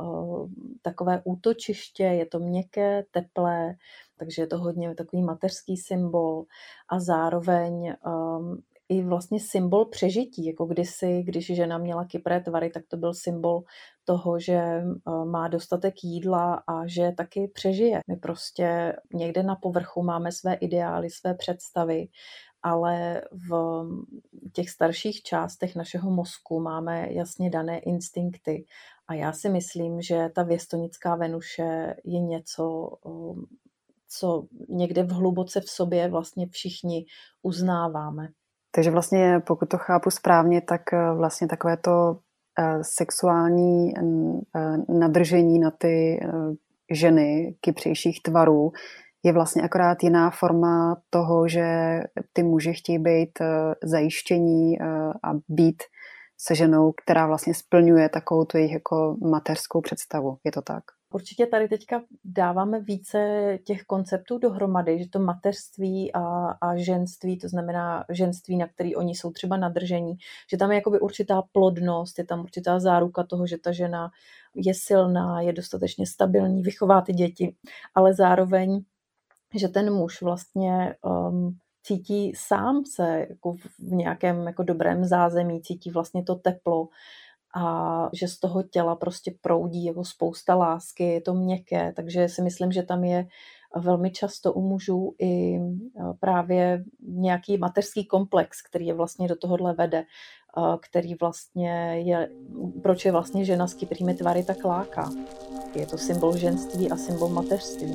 uh, 0.00 0.50
takové 0.82 1.22
útočiště, 1.24 2.02
je 2.02 2.26
to 2.26 2.38
měkké, 2.38 3.04
teplé, 3.10 3.74
takže 4.18 4.42
je 4.42 4.46
to 4.46 4.58
hodně 4.58 4.94
takový 4.94 5.22
mateřský 5.22 5.76
symbol 5.76 6.44
a 6.88 7.00
zároveň 7.00 7.94
um, 8.06 8.62
i 8.88 9.02
vlastně 9.02 9.40
symbol 9.40 9.84
přežití, 9.84 10.46
jako 10.46 10.66
kdysi, 10.66 11.22
když 11.22 11.46
žena 11.46 11.78
měla 11.78 12.04
kypré 12.04 12.40
tvary, 12.40 12.70
tak 12.70 12.82
to 12.88 12.96
byl 12.96 13.14
symbol 13.14 13.62
toho, 14.04 14.40
že 14.40 14.54
eh, 14.54 14.84
má 15.24 15.48
dostatek 15.48 15.94
jídla 16.04 16.54
a 16.54 16.86
že 16.86 17.12
taky 17.16 17.48
přežije. 17.54 18.00
My 18.08 18.16
prostě 18.16 18.96
někde 19.14 19.42
na 19.42 19.56
povrchu 19.56 20.02
máme 20.02 20.32
své 20.32 20.54
ideály, 20.54 21.10
své 21.10 21.34
představy, 21.34 22.08
ale 22.62 23.22
v 23.48 23.82
těch 24.52 24.70
starších 24.70 25.22
částech 25.22 25.76
našeho 25.76 26.10
mozku 26.10 26.60
máme 26.60 27.12
jasně 27.12 27.50
dané 27.50 27.78
instinkty. 27.78 28.64
A 29.08 29.14
já 29.14 29.32
si 29.32 29.48
myslím, 29.48 30.02
že 30.02 30.28
ta 30.34 30.42
věstonická 30.42 31.16
Venuše 31.16 31.96
je 32.04 32.20
něco, 32.20 32.90
eh, 33.06 33.42
co 34.08 34.46
někde 34.68 35.02
v 35.02 35.10
hluboce 35.10 35.60
v 35.60 35.68
sobě 35.68 36.08
vlastně 36.08 36.46
všichni 36.48 37.04
uznáváme. 37.42 38.28
Takže 38.70 38.90
vlastně, 38.90 39.40
pokud 39.46 39.68
to 39.68 39.78
chápu 39.78 40.10
správně, 40.10 40.60
tak 40.60 40.92
eh, 40.92 41.12
vlastně 41.12 41.48
takové 41.48 41.76
to 41.76 42.18
eh, 42.58 42.78
sexuální 42.82 43.92
eh, 43.98 44.02
nadržení 44.88 45.58
na 45.58 45.70
ty 45.70 46.20
ženy 46.90 47.54
kypřejších 47.60 48.22
tvarů 48.22 48.72
je 49.22 49.32
vlastně 49.32 49.62
akorát 49.62 50.02
jiná 50.02 50.30
forma 50.30 50.96
toho, 51.10 51.48
že 51.48 51.66
ty 52.32 52.42
muži 52.42 52.74
chtějí 52.74 52.98
být 52.98 53.38
zajištění 53.82 54.80
a 55.24 55.32
být 55.48 55.82
se 56.40 56.54
ženou, 56.54 56.92
která 56.92 57.26
vlastně 57.26 57.54
splňuje 57.54 58.08
takovou 58.08 58.44
tu 58.44 58.56
jejich 58.56 58.72
jako 58.72 59.16
mateřskou 59.30 59.80
představu. 59.80 60.36
Je 60.44 60.52
to 60.52 60.62
tak? 60.62 60.84
Určitě 61.14 61.46
tady 61.46 61.68
teďka 61.68 62.02
dáváme 62.24 62.80
více 62.80 63.18
těch 63.64 63.82
konceptů 63.82 64.38
dohromady, 64.38 64.98
že 64.98 65.08
to 65.08 65.18
mateřství 65.18 66.12
a, 66.14 66.20
a 66.60 66.76
ženství, 66.76 67.38
to 67.38 67.48
znamená 67.48 68.04
ženství, 68.08 68.56
na 68.56 68.66
který 68.66 68.96
oni 68.96 69.14
jsou 69.14 69.30
třeba 69.30 69.56
nadržení, 69.56 70.14
že 70.50 70.56
tam 70.56 70.70
je 70.70 70.74
jakoby 70.74 71.00
určitá 71.00 71.42
plodnost, 71.52 72.18
je 72.18 72.24
tam 72.24 72.40
určitá 72.40 72.80
záruka 72.80 73.24
toho, 73.24 73.46
že 73.46 73.58
ta 73.58 73.72
žena 73.72 74.10
je 74.54 74.74
silná, 74.74 75.40
je 75.40 75.52
dostatečně 75.52 76.06
stabilní, 76.06 76.62
vychová 76.62 77.00
ty 77.00 77.12
děti, 77.12 77.54
ale 77.94 78.14
zároveň, 78.14 78.80
že 79.54 79.68
ten 79.68 79.94
muž 79.94 80.22
vlastně 80.22 80.94
um, 81.04 81.58
cítí 81.82 82.32
sám 82.36 82.84
se 82.84 83.26
jako 83.30 83.52
v 83.78 83.92
nějakém 83.92 84.46
jako 84.46 84.62
dobrém 84.62 85.04
zázemí, 85.04 85.62
cítí 85.62 85.90
vlastně 85.90 86.22
to 86.22 86.34
teplo, 86.34 86.88
a 87.54 88.08
že 88.12 88.28
z 88.28 88.38
toho 88.38 88.62
těla 88.62 88.96
prostě 88.96 89.34
proudí 89.40 89.84
jako 89.84 90.04
spousta 90.04 90.54
lásky, 90.54 91.04
je 91.04 91.20
to 91.20 91.34
měkké, 91.34 91.92
takže 91.96 92.28
si 92.28 92.42
myslím, 92.42 92.72
že 92.72 92.82
tam 92.82 93.04
je 93.04 93.26
velmi 93.76 94.10
často 94.10 94.52
u 94.52 94.60
mužů 94.60 95.14
i 95.18 95.60
právě 96.20 96.84
nějaký 97.08 97.58
mateřský 97.58 98.04
komplex, 98.06 98.62
který 98.62 98.86
je 98.86 98.94
vlastně 98.94 99.28
do 99.28 99.36
tohohle 99.36 99.74
vede, 99.74 100.04
který 100.80 101.14
vlastně 101.14 102.02
je, 102.04 102.30
proč 102.82 103.04
je 103.04 103.12
vlastně 103.12 103.44
žena 103.44 103.66
s 103.66 103.74
kyprými 103.74 104.14
tvary 104.14 104.42
tak 104.42 104.64
láká. 104.64 105.10
Je 105.74 105.86
to 105.86 105.98
symbol 105.98 106.36
ženství 106.36 106.90
a 106.90 106.96
symbol 106.96 107.28
mateřství. 107.28 107.94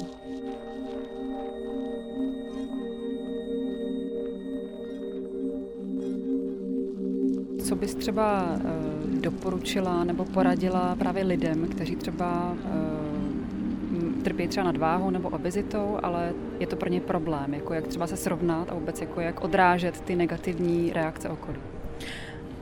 Co 7.68 7.76
bys 7.76 7.96
třeba 7.96 8.56
uh, 8.56 8.83
doporučila 9.24 10.04
nebo 10.04 10.26
poradila 10.26 10.96
právě 10.96 11.24
lidem, 11.24 11.68
kteří 11.68 11.96
třeba 11.96 12.52
uh, 12.52 14.24
trpí 14.24 14.48
třeba 14.48 14.66
nadváhou 14.66 15.10
nebo 15.10 15.30
obezitou, 15.30 16.00
ale 16.04 16.34
je 16.60 16.68
to 16.68 16.76
pro 16.76 16.90
ně 16.90 17.02
problém, 17.02 17.54
jako 17.54 17.74
jak 17.74 17.88
třeba 17.88 18.08
se 18.08 18.18
srovnat 18.18 18.72
a 18.72 18.74
vůbec 18.74 19.02
jako 19.02 19.22
jak 19.22 19.44
odrážet 19.44 20.02
ty 20.02 20.16
negativní 20.16 20.94
reakce 20.94 21.30
okolí? 21.30 21.60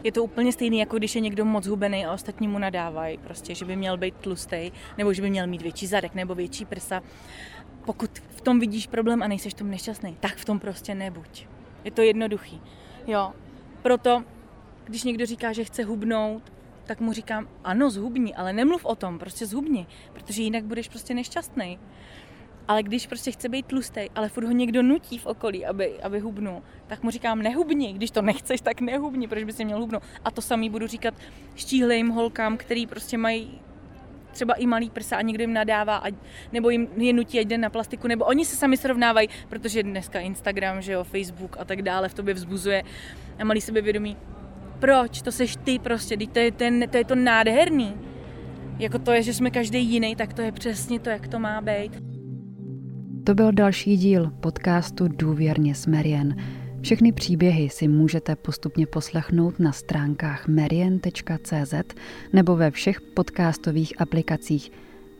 Je 0.03 0.11
to 0.11 0.23
úplně 0.23 0.51
stejný, 0.51 0.79
jako 0.79 0.97
když 0.97 1.15
je 1.15 1.21
někdo 1.21 1.45
moc 1.45 1.67
hubený 1.67 2.05
a 2.05 2.13
ostatní 2.13 2.47
mu 2.47 2.59
nadávají, 2.59 3.17
prostě, 3.17 3.55
že 3.55 3.65
by 3.65 3.75
měl 3.75 3.97
být 3.97 4.15
tlustý, 4.15 4.71
nebo 4.97 5.13
že 5.13 5.21
by 5.21 5.29
měl 5.29 5.47
mít 5.47 5.61
větší 5.61 5.87
zadek 5.87 6.15
nebo 6.15 6.35
větší 6.35 6.65
prsa. 6.65 7.01
Pokud 7.85 8.11
v 8.29 8.41
tom 8.41 8.59
vidíš 8.59 8.87
problém 8.87 9.23
a 9.23 9.27
nejseš 9.27 9.53
tom 9.53 9.69
nešťastný, 9.69 10.17
tak 10.19 10.35
v 10.35 10.45
tom 10.45 10.59
prostě 10.59 10.95
nebuď. 10.95 11.47
Je 11.83 11.91
to 11.91 12.01
jednoduchý. 12.01 12.61
Jo, 13.07 13.31
proto 13.81 14.23
když 14.91 15.03
někdo 15.03 15.25
říká, 15.25 15.53
že 15.53 15.63
chce 15.63 15.83
hubnout, 15.83 16.53
tak 16.85 16.99
mu 16.99 17.13
říkám, 17.13 17.47
ano, 17.63 17.89
zhubni, 17.89 18.35
ale 18.35 18.53
nemluv 18.53 18.85
o 18.85 18.95
tom, 18.95 19.19
prostě 19.19 19.45
zhubni, 19.45 19.87
protože 20.13 20.41
jinak 20.41 20.63
budeš 20.63 20.89
prostě 20.89 21.13
nešťastný. 21.13 21.79
Ale 22.67 22.83
když 22.83 23.07
prostě 23.07 23.31
chce 23.31 23.49
být 23.49 23.65
tlustý, 23.65 24.01
ale 24.15 24.29
furt 24.29 24.45
ho 24.45 24.51
někdo 24.51 24.83
nutí 24.83 25.17
v 25.17 25.25
okolí, 25.25 25.65
aby, 25.65 25.99
aby 26.01 26.19
hubnul, 26.19 26.63
tak 26.87 27.03
mu 27.03 27.11
říkám 27.11 27.41
nehubni. 27.41 27.93
Když 27.93 28.11
to 28.11 28.21
nechceš, 28.21 28.61
tak 28.61 28.81
nehubni, 28.81 29.27
proč 29.27 29.43
by 29.43 29.53
si 29.53 29.65
měl 29.65 29.79
hubnout. 29.79 30.03
A 30.25 30.31
to 30.31 30.41
samý 30.41 30.69
budu 30.69 30.87
říkat 30.87 31.13
štíhlým 31.55 32.09
holkám, 32.09 32.57
který 32.57 32.87
prostě 32.87 33.17
mají 33.17 33.59
třeba 34.31 34.53
i 34.53 34.65
malý 34.67 34.89
prsa 34.89 35.17
a 35.17 35.21
někdo 35.21 35.43
jim 35.43 35.53
nadává, 35.53 35.97
a, 35.97 36.11
nebo 36.51 36.69
jim 36.69 36.87
je 36.97 37.13
nutí, 37.13 37.39
ať 37.39 37.47
jde 37.47 37.57
na 37.57 37.69
plastiku, 37.69 38.07
nebo 38.07 38.25
oni 38.25 38.45
se 38.45 38.55
sami 38.55 38.77
srovnávají, 38.77 39.29
protože 39.49 39.83
dneska 39.83 40.19
Instagram, 40.19 40.81
že 40.81 40.91
jo, 40.91 41.03
Facebook 41.03 41.57
a 41.59 41.65
tak 41.65 41.81
dále 41.81 42.09
v 42.09 42.13
tobě 42.13 42.33
vzbuzuje 42.33 42.83
a 43.39 43.43
malý 43.43 43.61
sebevědomí 43.61 44.17
proč, 44.81 45.21
to 45.21 45.31
seš 45.31 45.55
ty 45.63 45.79
prostě, 45.79 46.17
to 46.17 46.39
je, 46.39 46.51
ten, 46.51 46.85
to 46.89 46.97
je 46.97 47.05
to 47.05 47.15
nádherný. 47.15 47.93
Jako 48.79 48.99
to 48.99 49.11
je, 49.11 49.23
že 49.23 49.33
jsme 49.33 49.51
každý 49.51 49.85
jiný, 49.85 50.15
tak 50.15 50.33
to 50.33 50.41
je 50.41 50.51
přesně 50.51 50.99
to, 50.99 51.09
jak 51.09 51.27
to 51.27 51.39
má 51.39 51.61
být. 51.61 52.03
To 53.23 53.33
byl 53.35 53.51
další 53.51 53.97
díl 53.97 54.31
podcastu 54.39 55.07
Důvěrně 55.07 55.75
s 55.75 55.87
Marian. 55.87 56.35
Všechny 56.81 57.11
příběhy 57.11 57.69
si 57.69 57.87
můžete 57.87 58.35
postupně 58.35 58.87
poslechnout 58.87 59.59
na 59.59 59.71
stránkách 59.71 60.47
marian.cz 60.47 61.73
nebo 62.33 62.55
ve 62.55 62.71
všech 62.71 63.01
podcastových 63.01 64.01
aplikacích. 64.01 64.71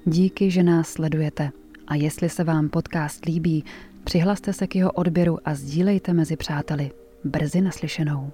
Díky, 0.06 0.52
že 0.52 0.64
nás 0.64 0.90
sledujete. 0.90 1.52
A 1.88 1.96
jestli 1.96 2.30
se 2.30 2.44
vám 2.44 2.70
podcast 2.70 3.26
líbí, 3.26 3.64
přihlaste 4.04 4.54
se 4.54 4.68
k 4.68 4.76
jeho 4.76 4.92
odběru 4.92 5.38
a 5.46 5.56
sdílejte 5.56 6.14
mezi 6.14 6.36
přáteli. 6.36 6.92
Brzy 7.24 7.62
naslyšenou. 7.62 8.32